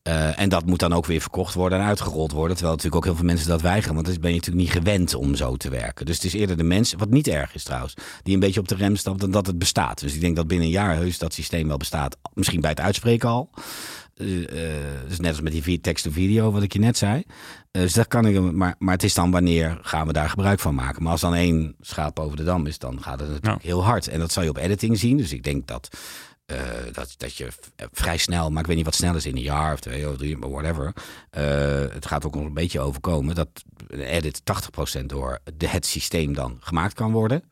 [0.02, 2.56] Eh, en dat moet dan ook weer verkocht worden en uitgerold worden.
[2.56, 3.94] Terwijl natuurlijk ook heel veel mensen dat weigeren.
[3.94, 6.06] Want dan ben je natuurlijk niet gewend om zo te werken.
[6.06, 8.68] Dus het is eerder de mensen, wat niet erg is trouwens, die een beetje op
[8.68, 10.00] de rem stapt dan dat het bestaat.
[10.00, 12.16] Dus ik denk dat binnen een jaar heus dat systeem wel bestaat.
[12.34, 13.50] Misschien bij het uitspreken al.
[14.18, 14.26] Eh,
[15.08, 17.22] dus net als met die vi- tekst-to-video, wat ik je net zei.
[17.70, 20.60] Eh, dus dat kan ik, maar, maar het is dan wanneer gaan we daar gebruik
[20.60, 21.02] van maken.
[21.02, 24.08] Maar als dan één schaap over de dam is, dan gaat het natuurlijk heel hard.
[24.08, 25.16] En dat zal je op editing zien.
[25.16, 25.88] Dus ik denk dat,
[26.92, 27.48] dat, dat je
[27.92, 30.16] vrij snel, maar ik weet niet wat snel is in een jaar of twee of
[30.16, 30.92] drie, maar whatever.
[31.92, 33.48] Het gaat ook nog een beetje overkomen dat
[33.88, 34.40] een edit
[35.00, 37.42] 80% door de, het systeem dan gemaakt kan worden.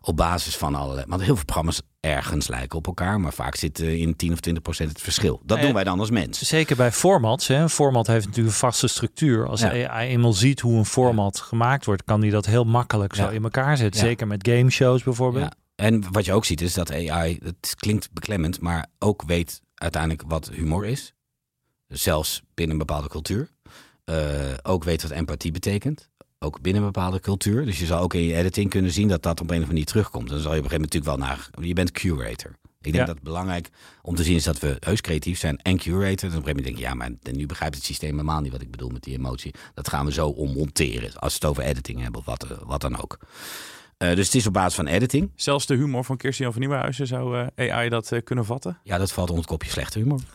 [0.00, 1.06] Op basis van allerlei.
[1.08, 4.40] Want heel veel programma's ergens lijken op elkaar, maar vaak zit eh, in 10 of
[4.40, 5.40] 20 procent het verschil.
[5.44, 6.38] Dat Ja, doen wij dan als mens.
[6.38, 7.46] Zeker bij formats.
[7.48, 7.54] Hè.
[7.56, 9.46] Een format heeft natuurlijk een vaste structuur.
[9.48, 9.88] Als Ja.
[9.88, 13.30] AI eenmaal ziet hoe een format gemaakt wordt, kan die dat heel makkelijk zo Ja.
[13.30, 14.00] in elkaar zetten.
[14.00, 15.44] Zeker met gameshows bijvoorbeeld.
[15.44, 15.84] Ja.
[15.84, 20.22] En wat je ook ziet is dat AI, het klinkt beklemmend, maar ook weet uiteindelijk
[20.26, 21.14] wat humor is.
[21.88, 23.50] Zelfs binnen een bepaalde cultuur.
[24.04, 24.16] Eh,
[24.62, 26.08] ook weet wat empathie betekent.
[26.38, 27.64] Ook binnen een bepaalde cultuur.
[27.64, 29.66] Dus je zal ook in je editing kunnen zien dat dat op een of andere
[29.72, 30.28] manier terugkomt.
[30.28, 31.66] Dan zal je op een gegeven moment natuurlijk wel naar.
[31.68, 32.50] Je bent curator.
[32.80, 33.04] Ik denk Ja.
[33.04, 33.68] dat het belangrijk
[34.02, 36.06] om te zien is dat we heus creatief zijn en curator.
[36.06, 38.52] Dus op een gegeven moment denk je, ja, maar nu begrijpt het systeem helemaal niet
[38.52, 39.54] wat ik bedoel met die emotie.
[39.74, 41.14] Dat gaan we zo ommonteren.
[41.18, 43.18] Als we het over editing hebben of wat, eh, wat dan ook.
[43.98, 45.30] Eh, dus het is op basis van editing.
[45.34, 48.78] Zelfs de humor van Kirsten van Nieuwenhuizen zou eh, AI dat eh, kunnen vatten.
[48.82, 50.20] Ja, dat valt onder het kopje slechte humor.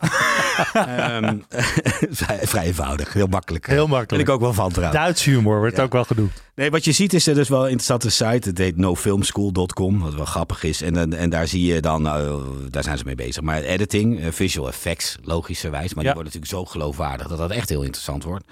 [0.72, 1.38] Ehm,
[2.20, 3.66] vrij, vrij eenvoudig, heel makkelijk.
[3.66, 4.28] Heel Ben makkelijk.
[4.28, 5.00] ik ook wel van trouwens.
[5.02, 5.82] Duits humor wordt Ja.
[5.82, 6.42] ook wel genoemd.
[6.54, 8.48] Nee, wat je ziet is er dus wel een interessante site.
[8.48, 10.82] Het heet nofilmschool.com, wat wel grappig is.
[10.82, 13.42] En, en, en daar zie je dan, nou, daar zijn ze mee bezig.
[13.42, 15.94] Maar editing, eh, visual effects, logischerwijs.
[15.94, 16.12] Maar Ja.
[16.12, 18.44] die worden natuurlijk zo geloofwaardig dat dat echt heel interessant wordt.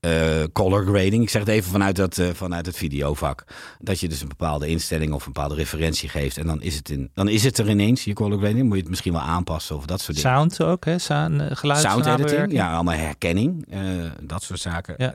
[0.00, 3.44] Eh, color grading, ik zeg het even vanuit, dat, eh, vanuit het videovak.
[3.78, 6.38] Dat je dus een bepaalde instelling of een bepaalde referentie geeft.
[6.38, 8.62] En dan is het, in, dan is het er ineens, je color grading.
[8.64, 10.32] Moet je het misschien wel aanpassen of dat soort dingen.
[10.32, 10.98] Sound ook, hè?
[10.98, 13.80] Sound, eh, Sound editing, ja, allemaal herkenning, eh,
[14.20, 14.94] dat soort zaken.
[14.98, 15.14] Ja.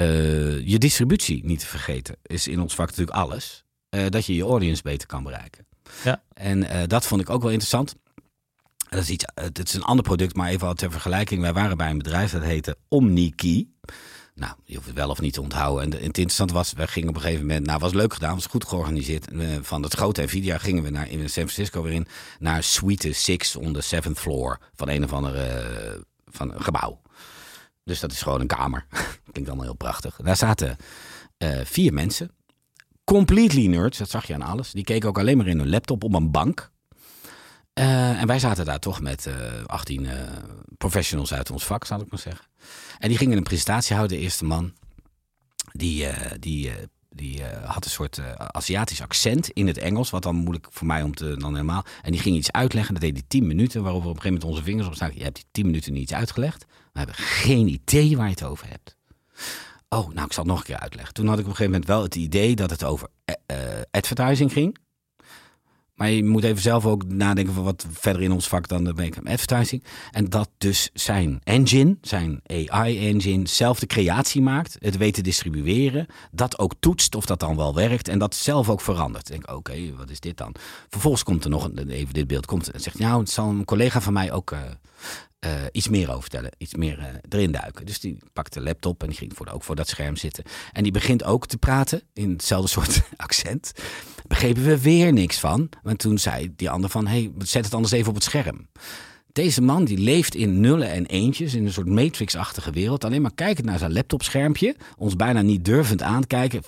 [0.00, 3.64] Eh, je distributie niet te vergeten is in ons vak natuurlijk alles.
[3.88, 5.66] Eh, dat je je audience beter kan bereiken.
[6.04, 6.22] Ja.
[6.32, 7.94] En eh, dat vond ik ook wel interessant.
[8.88, 11.40] Dat is iets, het is een ander product, maar even ter vergelijking.
[11.40, 13.66] Wij waren bij een bedrijf dat heette OmniKey.
[14.34, 15.82] Nou, je hoeft het wel of niet te onthouden.
[15.84, 18.34] En de- het interessante was, we gingen op een gegeven moment, nou was leuk gedaan,
[18.34, 19.26] was goed georganiseerd.
[19.60, 22.06] Van het grote Nvidia gingen we naar, in San Francisco weer in,
[22.38, 27.00] naar Suite 6 on the seventh floor van een of andere van een gebouw.
[27.86, 28.86] Dus dat is gewoon een kamer.
[29.32, 30.16] Klinkt allemaal heel prachtig.
[30.16, 30.76] Daar zaten
[31.38, 32.30] eh, vier mensen.
[33.04, 34.70] Completely nerds, dat zag je aan alles.
[34.70, 36.70] Die keken ook alleen maar in hun laptop op een bank.
[37.72, 40.32] Eh, en wij zaten daar toch met eh 18 eh,
[40.78, 42.46] professionals uit ons vak, zou ik maar zeggen.
[42.98, 44.72] En die gingen een presentatie houden, de eerste man.
[45.72, 46.06] Die,
[46.38, 46.70] die,
[47.16, 50.86] die eh, had een soort eh, Aziatisch accent in het Engels, wat dan moeilijk voor
[50.86, 51.84] mij om te dan helemaal.
[52.02, 54.38] En die ging iets uitleggen, dat deed hij 10 minuten, waarop we op een gegeven
[54.40, 55.10] moment onze vingers op staan.
[55.14, 56.64] Je hebt die 10 minuten niet uitgelegd.
[56.92, 58.96] We hebben geen idee waar je het over hebt.
[59.88, 61.14] Oh, nou, ik zal het nog een keer uitleggen.
[61.14, 63.56] Toen had ik op een gegeven moment wel het idee dat het over eh,
[63.90, 64.78] advertising ging.
[65.96, 68.92] Maar je moet even zelf ook nadenken van wat verder in ons vak dan de
[68.94, 69.84] make advertising.
[70.10, 74.76] En dat dus zijn engine, zijn AI-engine, zelf de creatie maakt.
[74.78, 76.06] Het weet te distribueren.
[76.30, 78.08] Dat ook toetst of dat dan wel werkt.
[78.08, 79.26] En dat zelf ook verandert.
[79.26, 80.54] Denk, oké, wat is dit dan?
[80.88, 82.46] Vervolgens komt er nog een, even dit beeld.
[82.46, 84.50] Komt en zegt, nou, het zal een collega van mij ook...
[84.50, 84.60] eh,
[85.38, 87.86] eh, iets meer over vertellen, iets meer eh, erin duiken.
[87.86, 90.44] Dus die pakt de laptop en die ging voor, ook voor dat scherm zitten.
[90.72, 93.72] En die begint ook te praten in hetzelfde soort accent.
[94.26, 95.68] Begrepen we weer niks van.
[95.82, 98.68] Want toen zei die ander van, hey, zet het anders even op het scherm.
[99.32, 103.04] Deze man die leeft in nullen en eentjes, in een soort matrix-achtige wereld.
[103.04, 106.62] Alleen maar kijkend naar zijn laptopschermpje, ons bijna niet durvend aankijken.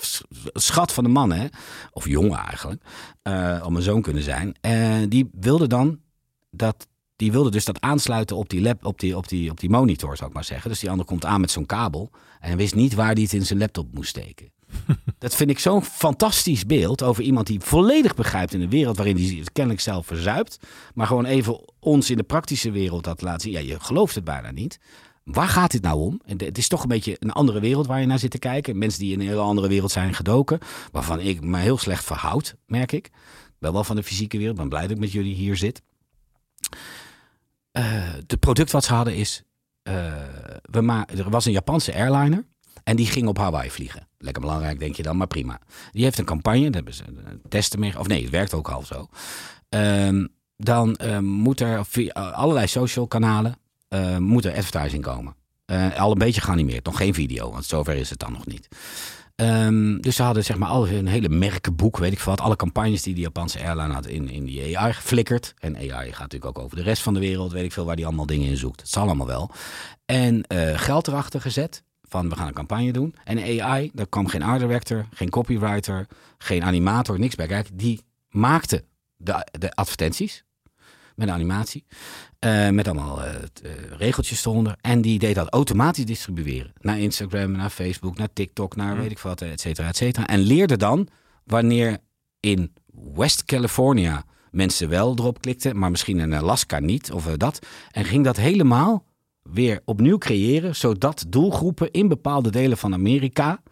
[0.52, 1.46] Schat van de man, hè?
[1.92, 2.82] Of jongen eigenlijk,
[3.22, 4.56] eh, om een zoon kunnen zijn.
[5.08, 6.00] Die wilde dan
[6.50, 6.86] dat
[7.18, 10.16] die wilde dus dat aansluiten op die, lap, op, die, op, die, op die monitor,
[10.16, 10.70] zou ik maar zeggen.
[10.70, 13.46] Dus die ander komt aan met zo'n kabel en wist niet waar hij het in
[13.46, 14.50] zijn laptop moest steken.
[15.18, 19.16] dat vind ik zo'n fantastisch beeld over iemand die volledig begrijpt in een wereld waarin
[19.16, 20.58] hij het kennelijk zelf verzuipt.
[20.94, 23.52] Maar gewoon even ons in de praktische wereld dat laat zien.
[23.52, 24.78] Ja, je gelooft het bijna niet.
[25.24, 26.20] Waar gaat dit nou om?
[26.24, 28.78] En Het is toch een beetje een andere wereld waar je naar zit te kijken.
[28.78, 30.58] Mensen die in een hele andere wereld zijn gedoken.
[30.92, 33.06] Waarvan ik me heel slecht verhoud, merk ik.
[33.06, 33.12] Ik
[33.58, 34.56] ben wel van de fysieke wereld.
[34.56, 35.82] Ben blij dat ik met jullie hier zit.
[37.70, 39.42] Eh, de product wat ze hadden is...
[39.82, 39.92] eh,
[40.62, 42.46] we er was een Japanse airliner.
[42.84, 44.08] En die ging op Hawaii vliegen.
[44.18, 45.60] Lekker belangrijk, denk je dan, maar prima.
[45.92, 47.98] Die heeft een campagne, daar hebben ze eh, testen mee.
[47.98, 49.08] Of nee, het werkt ook half zo.
[49.68, 50.26] Ehm,
[50.56, 53.56] dan moet er via allerlei social kanalen
[54.18, 55.34] moet er advertising komen.
[55.96, 58.68] Al een beetje geanimeerd, nog geen video, want zover is het dan nog niet.
[59.38, 62.36] Ehm, dus ze hadden zeg maar al hun hele merkenboek, weet ik veel.
[62.36, 65.54] Alle campagnes die de Japanse airline had in, in die AI geflikkerd.
[65.58, 67.96] En AI gaat natuurlijk ook over de rest van de wereld, weet ik veel waar
[67.96, 68.80] die allemaal dingen in zoekt.
[68.80, 69.50] Het zal allemaal wel.
[70.04, 73.14] En eh, geld erachter gezet van we gaan een campagne doen.
[73.24, 76.06] En AI, daar kwam geen art director, geen copywriter,
[76.38, 77.76] geen animator, niks bij kijken.
[77.76, 78.84] Die maakte
[79.16, 80.44] de, de advertenties
[81.18, 81.84] met animatie.
[82.38, 84.76] eh, met allemaal eh, eh, regeltjes eronder.
[84.80, 86.72] En die deed dat automatisch distribueren.
[86.80, 90.26] Naar Instagram, naar Facebook, naar TikTok, naar weet ik wat, et cetera, et cetera.
[90.26, 91.08] En leerde dan
[91.44, 91.98] wanneer
[92.40, 92.72] in
[93.14, 97.66] West California mensen wel erop klikten, maar misschien in Alaska niet, of dat.
[97.90, 99.04] En ging dat helemaal
[99.42, 103.62] weer opnieuw creëren, zodat doelgroepen in bepaalde delen van Amerika,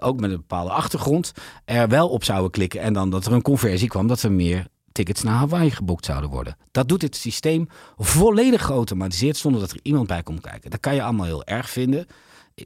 [0.00, 1.32] ook met een bepaalde achtergrond,
[1.64, 2.80] er wel op zouden klikken.
[2.80, 4.66] En dan dat er een conversie kwam, dat er meer
[4.98, 6.56] tickets naar Hawaii geboekt zouden worden.
[6.70, 10.70] Dat doet het systeem volledig geautomatiseerd zonder dat er iemand bij komt kijken.
[10.70, 12.06] Dat kan je allemaal heel erg vinden.
[12.54, 12.64] Eh,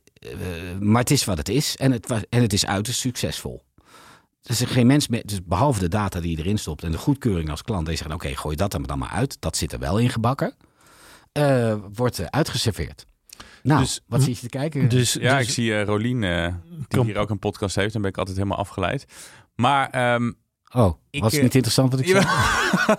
[0.81, 3.63] maar het is wat het is en het, was, en het is uiterst succesvol.
[4.43, 6.91] Dus er is geen mens meer, dus behalve de data die je erin stopt en
[6.91, 9.37] de goedkeuring als klant, die zeggen: Oké, gooi dat er dan maar uit.
[9.41, 10.55] Dat zit er wel in gebakken.
[11.33, 13.05] eh, wordt eh, uitgeserveerd.
[13.63, 14.89] Nou, Dus- wat zit je te kijken?
[14.89, 17.07] Dus, Ja, dus- ik zie eh, Rolien, eh, die Kom.
[17.07, 17.93] hier ook een podcast heeft.
[17.93, 19.05] Dan ben ik altijd helemaal afgeleid.
[19.55, 20.33] Maar ehm,
[20.73, 22.25] oh, ik, was het eh, niet interessant wat ik zei?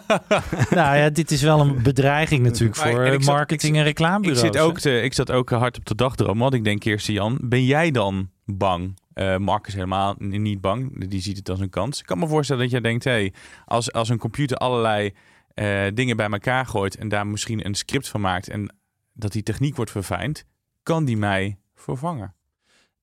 [0.79, 3.79] nou ja, dit is wel een bedreiging natuurlijk Maar- voor en ik zat- marketing en
[3.81, 4.39] ik, reclamebureaus.
[4.39, 4.62] zit hè?
[4.62, 6.39] ook te, ik zat ook hard op de dagdroom.
[6.39, 8.97] Want ik denk, Kirsten Jan, ben jij dan bang?
[9.13, 11.09] Eh Mark is helemaal niet bang.
[11.09, 11.99] Die ziet het als een kans.
[11.99, 13.33] Ik kan me voorstellen dat jij denkt, hey,
[13.65, 15.13] als, als een computer allerlei
[15.53, 18.75] eh, dingen bij elkaar gooit en daar misschien een script van maakt en
[19.13, 20.45] dat die techniek wordt verfijnd,
[20.83, 22.36] kan die mij vervangen?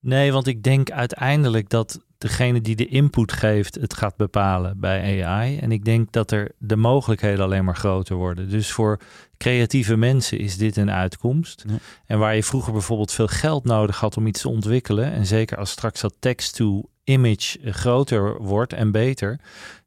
[0.00, 5.24] Nee, want ik denk uiteindelijk dat degene die de input geeft het gaat bepalen bij
[5.24, 5.58] AI.
[5.58, 8.48] En ik denk dat er de mogelijkheden alleen maar groter worden.
[8.48, 9.00] Dus voor
[9.36, 11.64] creatieve mensen is dit een uitkomst.
[11.68, 11.74] Ja.
[12.06, 15.12] En waar je vroeger bijvoorbeeld veel geld nodig had om iets te ontwikkelen.
[15.12, 19.40] En zeker als straks dat text-to-image groter wordt en beter.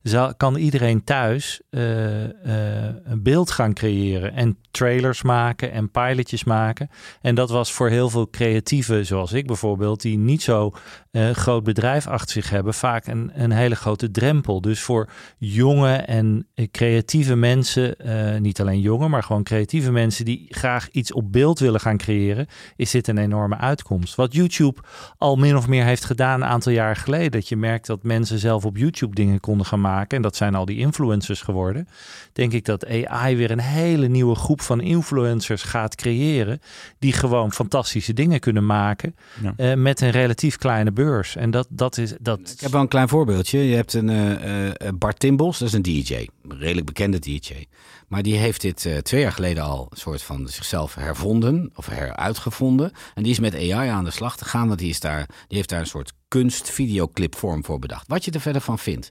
[0.03, 6.43] Zal, kan iedereen thuis eh, eh, een beeld gaan creëren en trailers maken en pilotjes
[6.43, 6.89] maken.
[7.21, 10.71] En dat was voor heel veel creatieven, zoals ik bijvoorbeeld, die niet zo
[11.11, 14.61] eh, groot bedrijf achter zich hebben, vaak een, een hele grote drempel.
[14.61, 17.95] Dus voor jonge en creatieve mensen,
[18.41, 22.47] niet alleen jonge, maar gewoon creatieve mensen die graag iets op beeld willen gaan creëren,
[22.75, 24.15] is dit een enorme uitkomst.
[24.15, 24.79] Wat YouTube
[25.17, 28.39] al min of meer heeft gedaan een aantal jaar geleden, dat je merkt dat mensen
[28.39, 29.91] zelf op YouTube dingen konden gaan maken.
[30.01, 31.87] En dat zijn al die influencers geworden.
[32.33, 36.61] Denk ik dat AI weer een hele nieuwe groep van influencers gaat creëren.
[36.99, 39.15] Die gewoon fantastische dingen kunnen maken.
[39.41, 39.53] Ja.
[39.57, 41.35] eh, met een relatief kleine beurs.
[41.35, 42.13] En dat, dat is.
[42.19, 43.59] Dat, Ik heb wel een klein voorbeeldje.
[43.59, 46.27] Je hebt een eh, eh, Bart Timbos, dat is een DJ.
[46.47, 47.65] redelijk bekende DJ.
[48.07, 52.91] Maar die heeft dit twee jaar geleden al een soort van zichzelf hervonden of heruitgevonden.
[53.13, 55.69] En die is met AI aan de slag gegaan, want die, is daar, die heeft
[55.69, 58.07] daar een soort kunst-videoclipvorm voor bedacht.
[58.07, 59.09] Wat je er verder van vindt.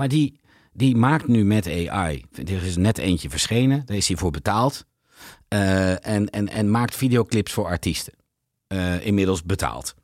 [0.00, 0.40] Maar die,
[0.72, 4.86] die maakt nu met AI, er is net eentje verschenen, daar is hij voor betaald.
[5.48, 8.12] Eh, en, en, en maakt videoclips voor artiesten.
[8.66, 9.94] Eh, inmiddels betaald.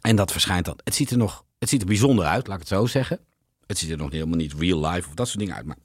[0.00, 0.78] En dat verschijnt dan.
[0.84, 3.20] Het ziet er nog het ziet er bijzonder uit, laat ik het zo zeggen.
[3.66, 5.66] Het ziet er nog helemaal niet real life of dat soort dingen uit.
[5.66, 5.76] Maar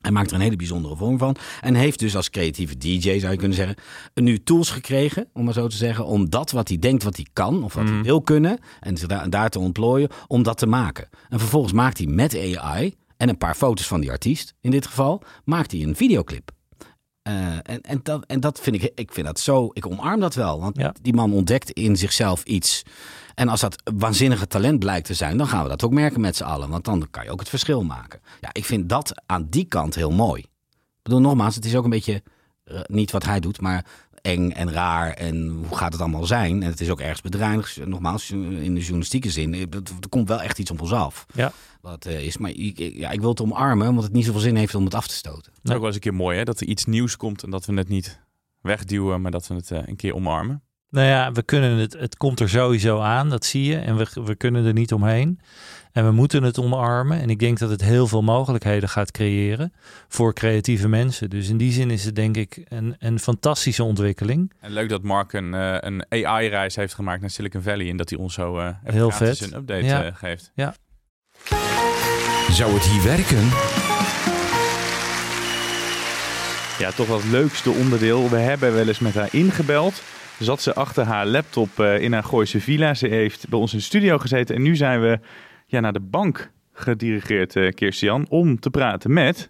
[0.00, 1.36] hij maakt er een hele bijzondere vorm van.
[1.60, 3.76] En heeft dus als creatieve DJ, zou je kunnen zeggen,
[4.14, 7.26] nu tools gekregen, om maar zo te zeggen, om dat wat hij denkt wat hij
[7.32, 11.08] kan, of wat hij wil kunnen, en daar, daar te ontplooien, om dat te maken.
[11.28, 14.86] En vervolgens maakt hij met AI en een paar foto's van die artiest, in dit
[14.86, 16.50] geval, maakt hij een videoclip.
[17.28, 20.34] Uh, en, en, dat, en dat vind ik, ik vind dat zo, ik omarm dat
[20.34, 20.60] wel.
[20.60, 20.94] Want Ja.
[21.02, 22.82] die man ontdekt in zichzelf iets.
[23.34, 26.36] En als dat waanzinnige talent blijkt te zijn, dan gaan we dat ook merken met
[26.36, 26.68] z'n allen.
[26.68, 28.20] Want dan kan je ook het verschil maken.
[28.40, 30.40] Ja, ik vind dat aan die kant heel mooi.
[30.40, 32.22] Ik bedoel, nogmaals, het is ook een beetje
[32.64, 33.86] eh, niet wat hij doet, maar
[34.22, 35.10] eng en raar.
[35.12, 36.62] En hoe gaat het allemaal zijn?
[36.62, 37.86] En het is ook ergens bedreigend.
[37.88, 41.26] Nogmaals, in de journalistieke zin, eh, er komt wel echt iets op ons af.
[41.34, 41.52] Ja.
[41.80, 44.40] Wat eh, is, maar ik, ik- ja, ik wil het omarmen, omdat het niet zoveel
[44.40, 45.52] zin heeft om het af te stoten.
[45.54, 47.50] Het is ook wel eens een keer mooi hè, dat er iets nieuws komt en
[47.50, 48.20] dat we het niet
[48.60, 50.62] wegduwen, maar dat we het eh, een keer omarmen.
[50.90, 53.76] Nou ja, we kunnen het, het komt er sowieso aan, dat zie je.
[53.76, 55.40] En we, we kunnen er niet omheen.
[55.92, 57.20] En we moeten het omarmen.
[57.20, 59.72] En ik denk dat het heel veel mogelijkheden gaat creëren
[60.08, 61.30] voor creatieve mensen.
[61.30, 64.52] Dus in die zin is het denk ik een, een fantastische ontwikkeling.
[64.60, 68.10] En leuk dat Mark een, eh, een AI-reis heeft gemaakt naar Silicon Valley en dat
[68.10, 69.40] hij ons zo eh even Heel vet.
[69.40, 70.04] een update Ja.
[70.04, 70.52] eh, geeft.
[72.50, 73.48] Zou het hier werken?
[76.78, 78.28] Ja, toch wel het leukste onderdeel.
[78.30, 80.02] We hebben wel eens met haar ingebeld.
[80.40, 82.94] Zat ze achter haar laptop eh, in haar Gooise villa.
[82.94, 84.54] Ze heeft bij ons in de studio gezeten.
[84.54, 85.18] En nu zijn we
[85.66, 89.48] ja, naar de bank gedirigeerd, eh Kirstian, om te praten met...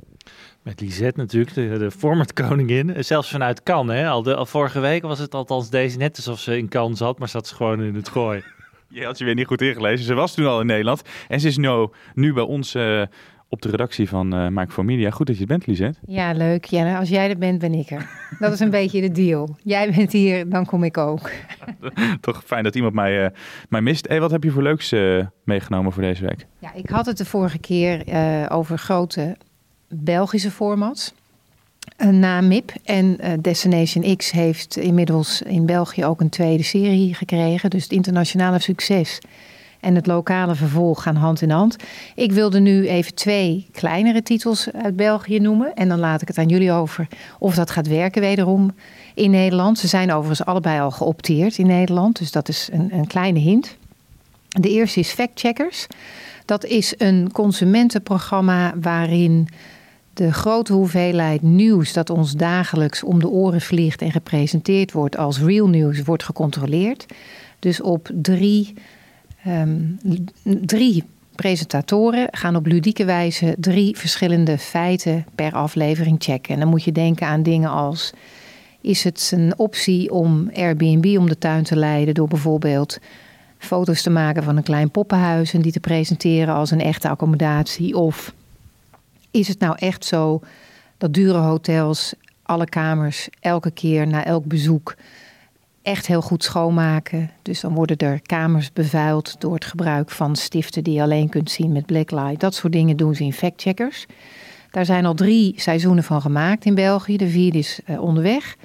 [0.62, 3.04] Met Lisette natuurlijk, de, de format koningin.
[3.04, 3.96] Zelfs vanuit Cannes.
[3.96, 4.08] Hè?
[4.08, 7.18] Al, de, al vorige week was het althans deze net alsof ze in Cannes zat,
[7.18, 8.42] maar zat ze gewoon in het gooi.
[8.88, 10.06] Je had je weer niet goed ingelezen.
[10.06, 11.02] Ze was toen al in Nederland.
[11.28, 13.02] En ze is nu, nu bij ons eh,
[13.50, 15.10] op de redactie van eh Mike for Media.
[15.10, 15.98] Goed dat je bent, Lisette.
[16.06, 16.64] Ja, leuk.
[16.64, 18.10] Ja, als jij er bent, ben ik er.
[18.38, 19.56] Dat is een beetje de deal.
[19.62, 21.30] Jij bent hier, dan kom ik ook.
[22.20, 23.30] Toch fijn dat iemand mij, eh,
[23.68, 24.08] mij mist.
[24.08, 26.46] Hey, wat heb je voor leuks eh, meegenomen voor deze week?
[26.58, 28.04] Ja, ik had het de vorige keer
[28.50, 29.36] over grote
[29.88, 31.14] Belgische formats.
[32.10, 37.70] Na MIP en Destination X heeft inmiddels in België ook een tweede serie gekregen.
[37.70, 39.20] Dus het internationale succes
[39.80, 41.76] en het lokale vervolg gaan hand in hand.
[42.14, 45.74] Ik wilde nu even twee kleinere titels uit België noemen.
[45.74, 48.74] En dan laat ik het aan jullie over of dat gaat werken wederom
[49.14, 49.78] in Nederland.
[49.78, 52.18] Ze zijn overigens allebei al geopteerd in Nederland.
[52.18, 53.76] Dus dat is een, een kleine hint.
[54.48, 55.86] De eerste is Fact Checkers.
[56.44, 59.48] Dat is een consumentenprogramma waarin
[60.14, 65.40] de grote hoeveelheid nieuws dat ons dagelijks om de oren vliegt en gepresenteerd wordt als
[65.40, 67.06] real nieuws wordt gecontroleerd.
[67.58, 68.74] Dus op drie,
[69.44, 69.80] ehm,
[70.42, 76.54] drie presentatoren gaan op ludieke wijze drie verschillende feiten per aflevering checken.
[76.54, 78.12] En dan moet je denken aan dingen als
[78.80, 82.98] is het een optie om Airbnb om de tuin te leiden door bijvoorbeeld
[83.58, 87.96] foto's te maken van een klein poppenhuis en die te presenteren als een echte accommodatie?
[87.96, 88.34] Of
[89.30, 90.40] is het nou echt zo
[90.98, 94.94] dat dure hotels alle kamers elke keer na elk bezoek
[95.82, 97.30] echt heel goed schoonmaken?
[97.42, 101.50] Dus dan worden er kamers bevuild door het gebruik van stiften die je alleen kunt
[101.50, 102.40] zien met blacklight.
[102.40, 104.06] Dat soort dingen doen ze in factcheckers.
[104.70, 107.16] Daar zijn al drie seizoenen van gemaakt in België.
[107.16, 108.56] De vierde is eh, onderweg.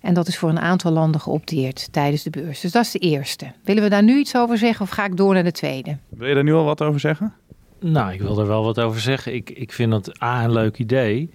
[0.00, 2.60] En dat is voor een aantal landen geopteerd tijdens de beurs.
[2.60, 3.52] Dus dat is de eerste.
[3.64, 5.96] Willen we daar nu iets over zeggen of ga ik door naar de tweede?
[6.08, 7.34] Wil je daar nu al wat over zeggen?
[7.80, 9.34] Nou, ik wil er wel wat over zeggen.
[9.34, 11.30] Ik, ik vind dat A, een leuk idee.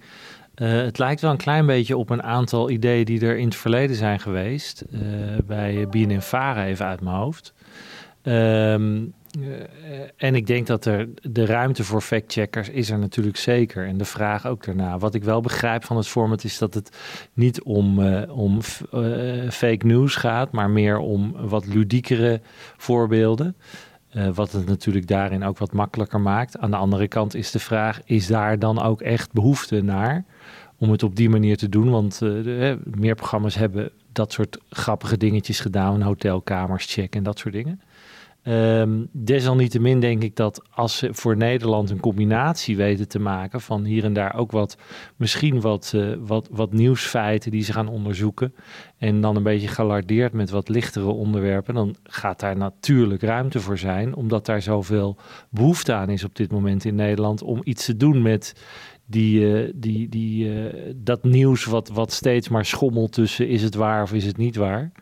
[0.58, 3.56] Eh, het lijkt wel een klein beetje op een aantal ideeën die er in het
[3.56, 4.80] verleden zijn geweest.
[4.80, 5.00] eh,
[5.46, 7.54] bij BNNVARA even uit mijn hoofd.
[8.22, 9.04] Ehm,
[9.40, 13.86] eh, en ik denk dat er de ruimte voor factcheckers is er natuurlijk zeker.
[13.86, 14.98] En de vraag ook daarna.
[14.98, 16.96] Wat ik wel begrijp van het format is dat het
[17.32, 18.62] niet om, om
[19.50, 22.40] fake news gaat, maar meer om wat ludiekere
[22.76, 23.56] voorbeelden.
[24.08, 26.58] Eh, wat het natuurlijk daarin ook wat makkelijker maakt.
[26.58, 30.24] Aan de andere kant is de vraag: is daar dan ook echt behoefte naar
[30.76, 31.90] om het op die manier te doen?
[31.90, 37.54] Want eh, meer programma's hebben dat soort grappige dingetjes gedaan, hotelkamers checken en dat soort
[37.54, 37.80] dingen.
[38.48, 43.84] Ehm, desalniettemin denk ik dat als ze voor Nederland een combinatie weten te maken van
[43.84, 44.76] hier en daar ook wat,
[45.16, 48.54] misschien wat, eh, wat, wat nieuwsfeiten die ze gaan onderzoeken.
[48.98, 51.74] En dan een beetje gelardeerd met wat lichtere onderwerpen.
[51.74, 55.16] Dan gaat daar natuurlijk ruimte voor zijn, omdat daar zoveel
[55.50, 58.62] behoefte aan is op dit moment in Nederland om iets te doen met
[59.06, 63.74] die, eh, die, die, eh, dat nieuws wat, wat steeds maar schommelt tussen is het
[63.74, 64.92] waar of is het niet waar.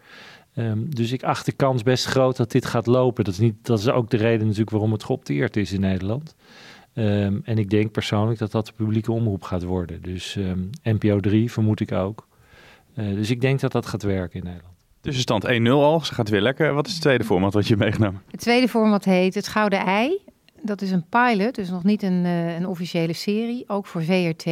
[0.56, 3.24] Ehm, dus ik acht de kans best groot dat dit gaat lopen.
[3.24, 6.34] Dat is, niet, dat is ook de reden natuurlijk waarom het geopteerd is in Nederland.
[6.92, 10.02] Ehm, en ik denk persoonlijk dat dat de publieke omroep gaat worden.
[10.02, 12.26] Dus ehm, NPO 3 vermoed ik ook.
[12.94, 14.74] Eh, dus ik denk dat dat gaat werken in Nederland.
[15.00, 16.00] Tussenstand 1-0 al.
[16.00, 16.74] Ze gaat weer lekker.
[16.74, 18.22] Wat is het tweede format wat je hebt meegenomen?
[18.30, 20.18] Het tweede format heet Het Gouden Ei.
[20.62, 24.44] Dat is een pilot, dus nog niet een, eh, een officiële serie, ook voor VRT.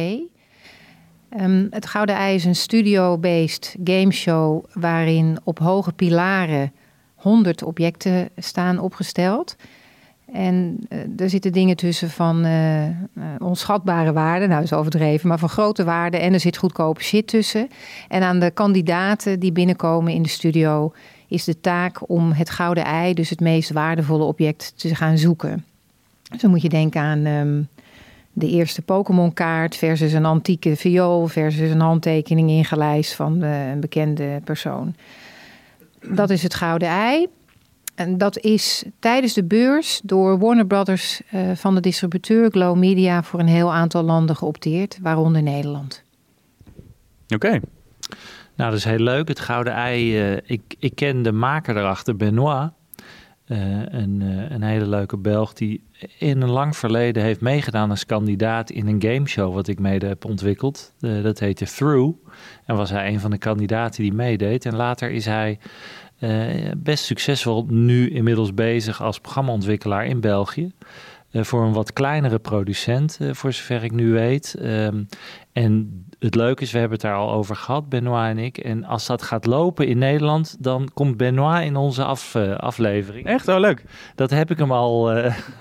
[1.29, 6.71] Ehm, het Gouden Ei is een studio-based gameshow waarin op hoge pilaren
[7.15, 9.55] 100 objecten staan opgesteld.
[10.33, 12.93] En eh, er zitten dingen tussen van eh, eh,
[13.39, 16.19] onschatbare waarden, nou is overdreven, maar van grote waarden.
[16.19, 17.69] En er zit goedkope shit tussen.
[18.07, 20.93] En aan de kandidaten die binnenkomen in de studio
[21.27, 25.65] is de taak om het gouden ei, dus het meest waardevolle object, te gaan zoeken.
[26.29, 27.61] Dus dan moet je denken aan ehm,
[28.37, 34.41] de eerste Pokémon-kaart versus een antieke viool versus een handtekening ingelijst van eh, een bekende
[34.43, 34.95] persoon.
[36.09, 37.27] Dat is het gouden ei.
[37.95, 43.23] En dat is tijdens de beurs door Warner Brothers eh, van de distributeur Glow Media
[43.23, 46.03] voor een heel aantal landen geopteerd, waaronder Nederland.
[47.27, 47.59] Oké.
[48.55, 49.27] Nou, dat is heel leuk.
[49.27, 50.19] Het Gouden Ei.
[50.19, 52.69] eh, ik, ik ken de maker erachter, Benoit.
[53.45, 55.83] Eh, een, eh, een hele leuke Belg die
[56.17, 60.25] in een lang verleden heeft meegedaan als kandidaat in een gameshow wat ik mede heb
[60.25, 60.93] ontwikkeld.
[60.99, 62.17] Eh, dat heette Through.
[62.65, 64.65] En was hij een van de kandidaten die meedeed.
[64.65, 65.59] En later is hij
[66.19, 70.71] eh, best succesvol nu inmiddels bezig als programmaontwikkelaar in België.
[71.35, 74.55] Eh, voor een wat kleinere producent, eh, voor zover ik nu weet.
[74.61, 75.03] Ehm,
[75.51, 78.57] en het leuke is, we hebben het daar al over gehad, Benoit en ik.
[78.57, 83.25] En als dat gaat lopen in Nederland, dan komt Benoit in onze af, eh, aflevering.
[83.25, 83.47] Echt?
[83.47, 83.83] Oh, leuk.
[84.15, 85.07] Dat heb ik hem al,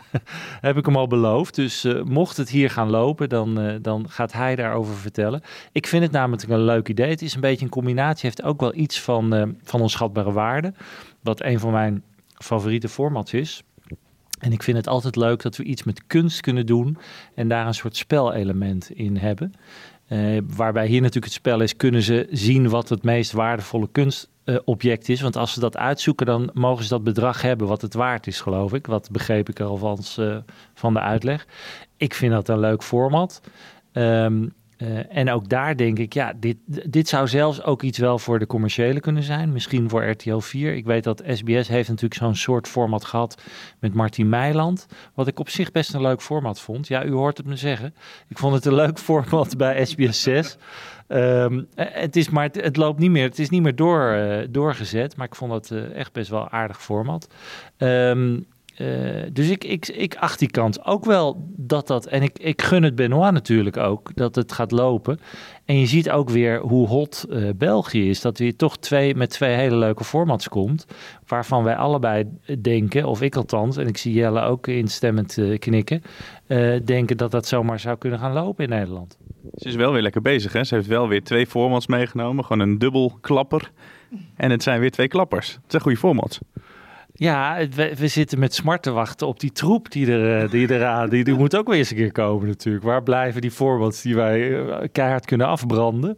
[0.68, 1.54] heb ik hem al beloofd.
[1.54, 5.42] Dus mocht het hier gaan lopen, dan, dan gaat hij daarover vertellen.
[5.72, 7.10] Ik vind het namelijk een leuk idee.
[7.10, 8.22] Het is een beetje een combinatie.
[8.22, 10.72] heeft ook wel iets van, van onschatbare waarde.
[11.22, 12.02] Wat een van mijn
[12.38, 13.62] favoriete formats is.
[14.44, 16.98] En ik vind het altijd leuk dat we iets met kunst kunnen doen
[17.34, 19.52] en daar een soort spelelement in hebben.
[20.06, 25.08] Eh, waarbij hier natuurlijk het spel is, kunnen ze zien wat het meest waardevolle kunstobject
[25.08, 25.20] is.
[25.20, 28.40] Want als ze dat uitzoeken, dan mogen ze dat bedrag hebben wat het waard is,
[28.40, 28.86] geloof ik.
[28.86, 30.36] Wat begreep ik alvast eh,
[30.74, 31.46] van de uitleg.
[31.96, 33.40] Ik vind dat een leuk format.
[33.92, 36.56] Ehm, eh, en ook daar denk ik, ja, dit,
[36.92, 39.52] dit zou zelfs ook iets wel voor de commerciële kunnen zijn.
[39.52, 40.74] Misschien voor RTL 4.
[40.74, 43.42] Ik weet dat SBS heeft natuurlijk zo'n soort format gehad
[43.80, 44.86] met Martin Meiland.
[45.14, 46.88] Wat ik op zich best een leuk format vond.
[46.88, 47.94] Ja, u hoort het me zeggen.
[48.28, 50.56] Ik vond het een leuk format bij SBS 6.
[51.06, 54.46] Ehm, eh, het, is maar, het, loopt niet meer, het is niet meer door, eh,
[54.50, 55.16] doorgezet.
[55.16, 57.28] Maar ik vond het echt best wel aardig format.
[57.76, 58.38] Ehm,
[58.74, 58.86] eh,
[59.32, 62.06] dus ik, ik, acht die kant ook wel dat dat.
[62.06, 65.20] En ik, ik gun het Benoit natuurlijk ook dat het gaat lopen.
[65.64, 68.20] En je ziet ook weer hoe hot eh, België is.
[68.20, 70.86] Dat weer toch twee, met twee hele leuke formats komt.
[71.26, 72.24] Waarvan wij allebei
[72.60, 76.02] denken, of ik althans, en ik zie Jelle ook instemmend eh, knikken.
[76.84, 79.18] denken dat dat zomaar zou kunnen gaan lopen in Nederland.
[79.54, 80.64] Ze is wel weer lekker bezig, hè?
[80.64, 82.44] Ze heeft wel weer twee formats meegenomen.
[82.44, 83.70] Gewoon een dubbel klapper.
[84.36, 85.52] En het zijn weer twee klappers.
[85.52, 86.40] Het zijn goede formats.
[87.16, 90.50] Ja, het- we, we zitten met smart te wachten op die troep die er, eh,
[90.50, 91.08] die eraan.
[91.08, 92.84] Die, die moet ook weer eens een keer komen natuurlijk.
[92.84, 96.16] Waar blijven die formats die wij eh, keihard kunnen afbranden?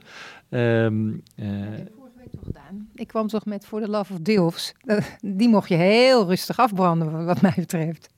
[0.50, 1.46] Ehm, eh,
[2.44, 2.88] gedaan.
[2.94, 4.72] Ik kwam toch met For the Love of.
[4.84, 8.08] Eh, Die mocht je heel rustig afbranden, wat mij betreft.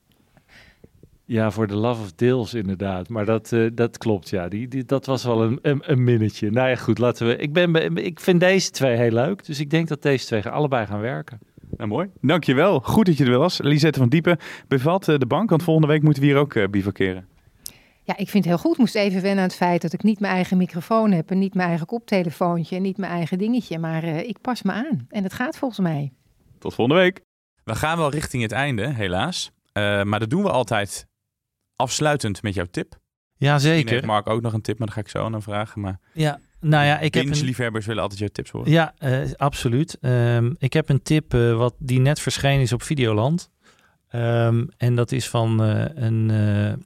[1.25, 3.09] ja, voor de Love of Deals inderdaad.
[3.09, 4.47] Maar dat, dat klopt, ja.
[4.47, 6.51] Die, die, dat was wel een, een, een minnetje.
[6.51, 7.35] Nou ja, goed, laten we...
[7.35, 9.45] Ik, ben, be- ik vind deze twee heel leuk.
[9.45, 11.39] Dus ik denk dat deze twee allebei gaan werken.
[11.77, 12.09] Nou, mooi.
[12.21, 12.79] Dankjewel.
[12.79, 13.57] Goed dat je er was.
[13.61, 16.67] Lisette van Diepen bevalt eh, de bank, want volgende week moeten we hier ook eh,
[16.67, 17.27] bivakeren.
[18.09, 18.71] Ja, ik vind het heel goed.
[18.71, 21.31] Ik moest even wennen aan het feit dat ik niet mijn eigen microfoon heb...
[21.31, 23.79] en niet mijn eigen koptelefoontje en niet mijn eigen dingetje.
[23.79, 25.05] Maar eh, ik pas me aan.
[25.09, 26.13] En het gaat volgens mij.
[26.59, 27.21] Tot volgende week.
[27.63, 29.51] We gaan wel richting het einde, helaas.
[29.71, 31.07] Eh, maar dat doen we altijd
[31.75, 32.99] afsluitend met jouw tip.
[33.35, 34.05] Ja, Misschien heeft zeker.
[34.05, 35.81] Mark ook nog een tip, maar daar ga ik zo aan vragen.
[35.81, 37.43] Maar Ja, nou ja, ik heb een...
[37.43, 38.71] liefhebbers willen altijd jouw tips horen.
[38.71, 39.97] Ja, eh, absoluut.
[40.01, 43.49] Ehm, ik heb een tip eh, wat die net verschenen is op Videoland.
[44.07, 46.31] Ehm, en dat is van, eh, een,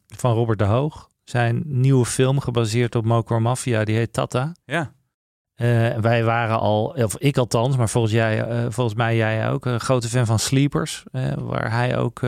[0.08, 1.10] van Robert de Hoog.
[1.24, 4.56] Zijn nieuwe film gebaseerd op Mokro Mafia, die heet Tata.
[4.66, 4.94] Ja.
[6.02, 10.08] Wij waren al, of ik althans, maar volgens, jij, volgens mij jij ook, een grote
[10.08, 11.04] fan van Sleepers.
[11.38, 12.22] waar hij ook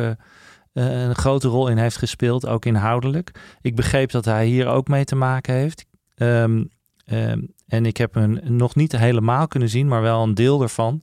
[0.74, 3.32] een grote rol in heeft gespeeld, ook inhoudelijk.
[3.62, 5.86] Ik begreep dat hij hier ook mee te maken heeft.
[6.16, 6.64] Ehm,
[7.06, 11.02] ehm, en ik heb hem nog niet helemaal kunnen zien, maar wel een deel ervan.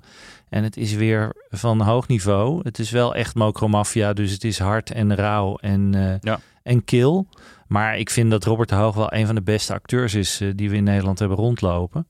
[0.49, 2.61] En het is weer van hoog niveau.
[2.63, 3.35] Het is wel echt
[3.69, 6.41] Mafia, dus het is hard en rauw en, eh, Ja.
[6.63, 7.29] en kil.
[7.67, 10.49] Maar ik vind dat Robert de Hoog wel een van de beste acteurs is eh,
[10.55, 12.07] die we in Nederland hebben rondlopen.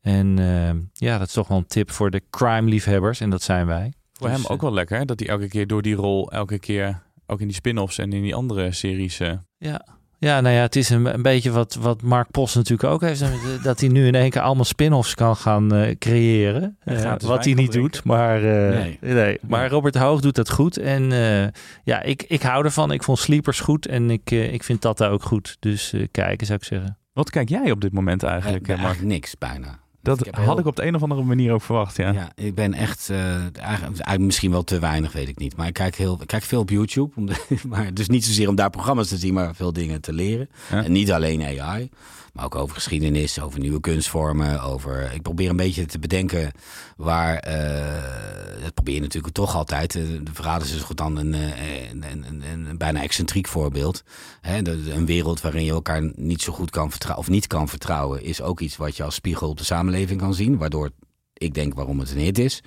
[0.00, 0.70] En eh,
[1.08, 3.20] ja, dat is toch wel een tip voor de crime-liefhebbers.
[3.20, 3.92] En dat zijn wij.
[4.12, 5.04] Voor Dus, hem ook wel lekker, hè?
[5.04, 8.22] dat hij elke keer door die rol, elke keer ook in die spin-offs en in
[8.22, 9.20] die andere series.
[9.20, 9.84] eh, Ja.
[10.24, 13.24] Ja, nou ja, het is een, een beetje wat, wat Mark Post natuurlijk ook heeft.
[13.62, 16.76] Dat hij nu in één keer allemaal spin-offs kan gaan eh, creëren.
[16.84, 18.04] En Eh, wat hij niet doet.
[18.04, 18.98] Maar, eh, Nee.
[19.00, 19.38] nee.
[19.48, 20.76] maar Robert Hoog doet dat goed.
[20.76, 21.46] En eh,
[21.84, 22.92] ja, ik, ik hou ervan.
[22.92, 23.86] Ik vond Sleepers goed.
[23.86, 25.56] En ik, eh, ik vind Tata ook goed.
[25.60, 26.98] Dus eh, kijken zou ik zeggen.
[27.12, 28.86] Wat kijk jij op dit moment eigenlijk, Eh, eh, Mark?
[28.86, 29.78] eigenlijk niks bijna.
[30.04, 32.12] Dat ik had heel- ik op de een of andere manier ook verwacht, ja.
[32.12, 35.56] Ja, ik ben echt, eigenlijk, eigenlijk misschien wel te weinig, weet ik niet.
[35.56, 37.12] Maar ik kijk, heel, ik kijk veel op YouTube.
[37.16, 40.12] Om de- maar dus niet zozeer om daar programma's te zien, maar veel dingen te
[40.12, 40.48] leren.
[40.70, 40.84] Ja.
[40.84, 41.90] En niet alleen AI,
[42.34, 44.62] maar ook over geschiedenis, over nieuwe kunstvormen.
[44.62, 46.52] Over, ik probeer een beetje te bedenken
[46.96, 49.94] waar, eh, dat probeer je natuurlijk toch altijd.
[49.94, 54.02] Eh, De verraders is goed dan een, eh, bijna excentriek voorbeeld.
[54.42, 58.42] Een wereld waarin je elkaar niet zo goed kan vertrouwen, of niet kan vertrouwen, is
[58.42, 60.58] ook iets wat je als spiegel op de samenleving kan zien.
[60.58, 60.90] Waardoor
[61.32, 62.62] ik denk waarom het een hit is.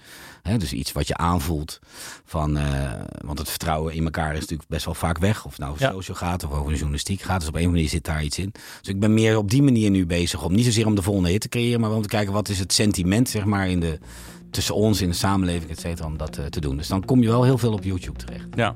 [0.58, 1.80] Dus iets wat je aanvoelt
[2.26, 2.58] van.
[2.58, 2.92] eh,
[3.26, 5.46] want het vertrouwen in elkaar is natuurlijk best wel vaak weg.
[5.46, 5.92] Of nou over Ja.
[5.92, 7.40] social gaat of over de journalistiek gaat.
[7.40, 8.52] Dus op een manier zit daar iets in.
[8.82, 11.30] Dus ik ben meer op die manier nu bezig om niet zozeer om de volgende
[11.30, 14.00] hit te creëren, maar om te kijken wat is het sentiment, zeg maar, in de,
[14.52, 16.78] tussen ons in de samenleving, et cetera, om dat eh, te doen.
[16.78, 18.46] Dus dan kom je wel heel veel op YouTube terecht.
[18.56, 18.76] Ja.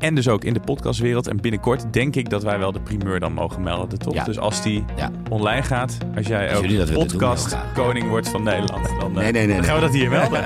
[0.00, 1.26] En dus ook in de podcastwereld.
[1.26, 4.14] En binnenkort denk ik dat wij wel de primeur dan mogen melden, toch?
[4.14, 4.24] Ja.
[4.24, 5.10] Dus als die Ja.
[5.30, 9.32] online gaat, als jij Als ook doen, podcast koning wordt van Nederland, dan, eh, Nee,
[9.32, 10.42] nee, nee, dan gaan we dat hier melden.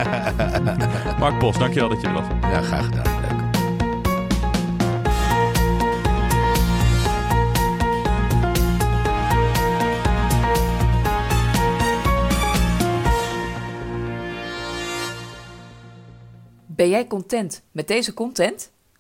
[1.19, 2.25] Mark Bos, dankjewel dat je er was.
[2.41, 3.21] Ja, graag gedaan.
[3.21, 3.33] Leuk.
[16.67, 18.73] Ben jij content met deze content?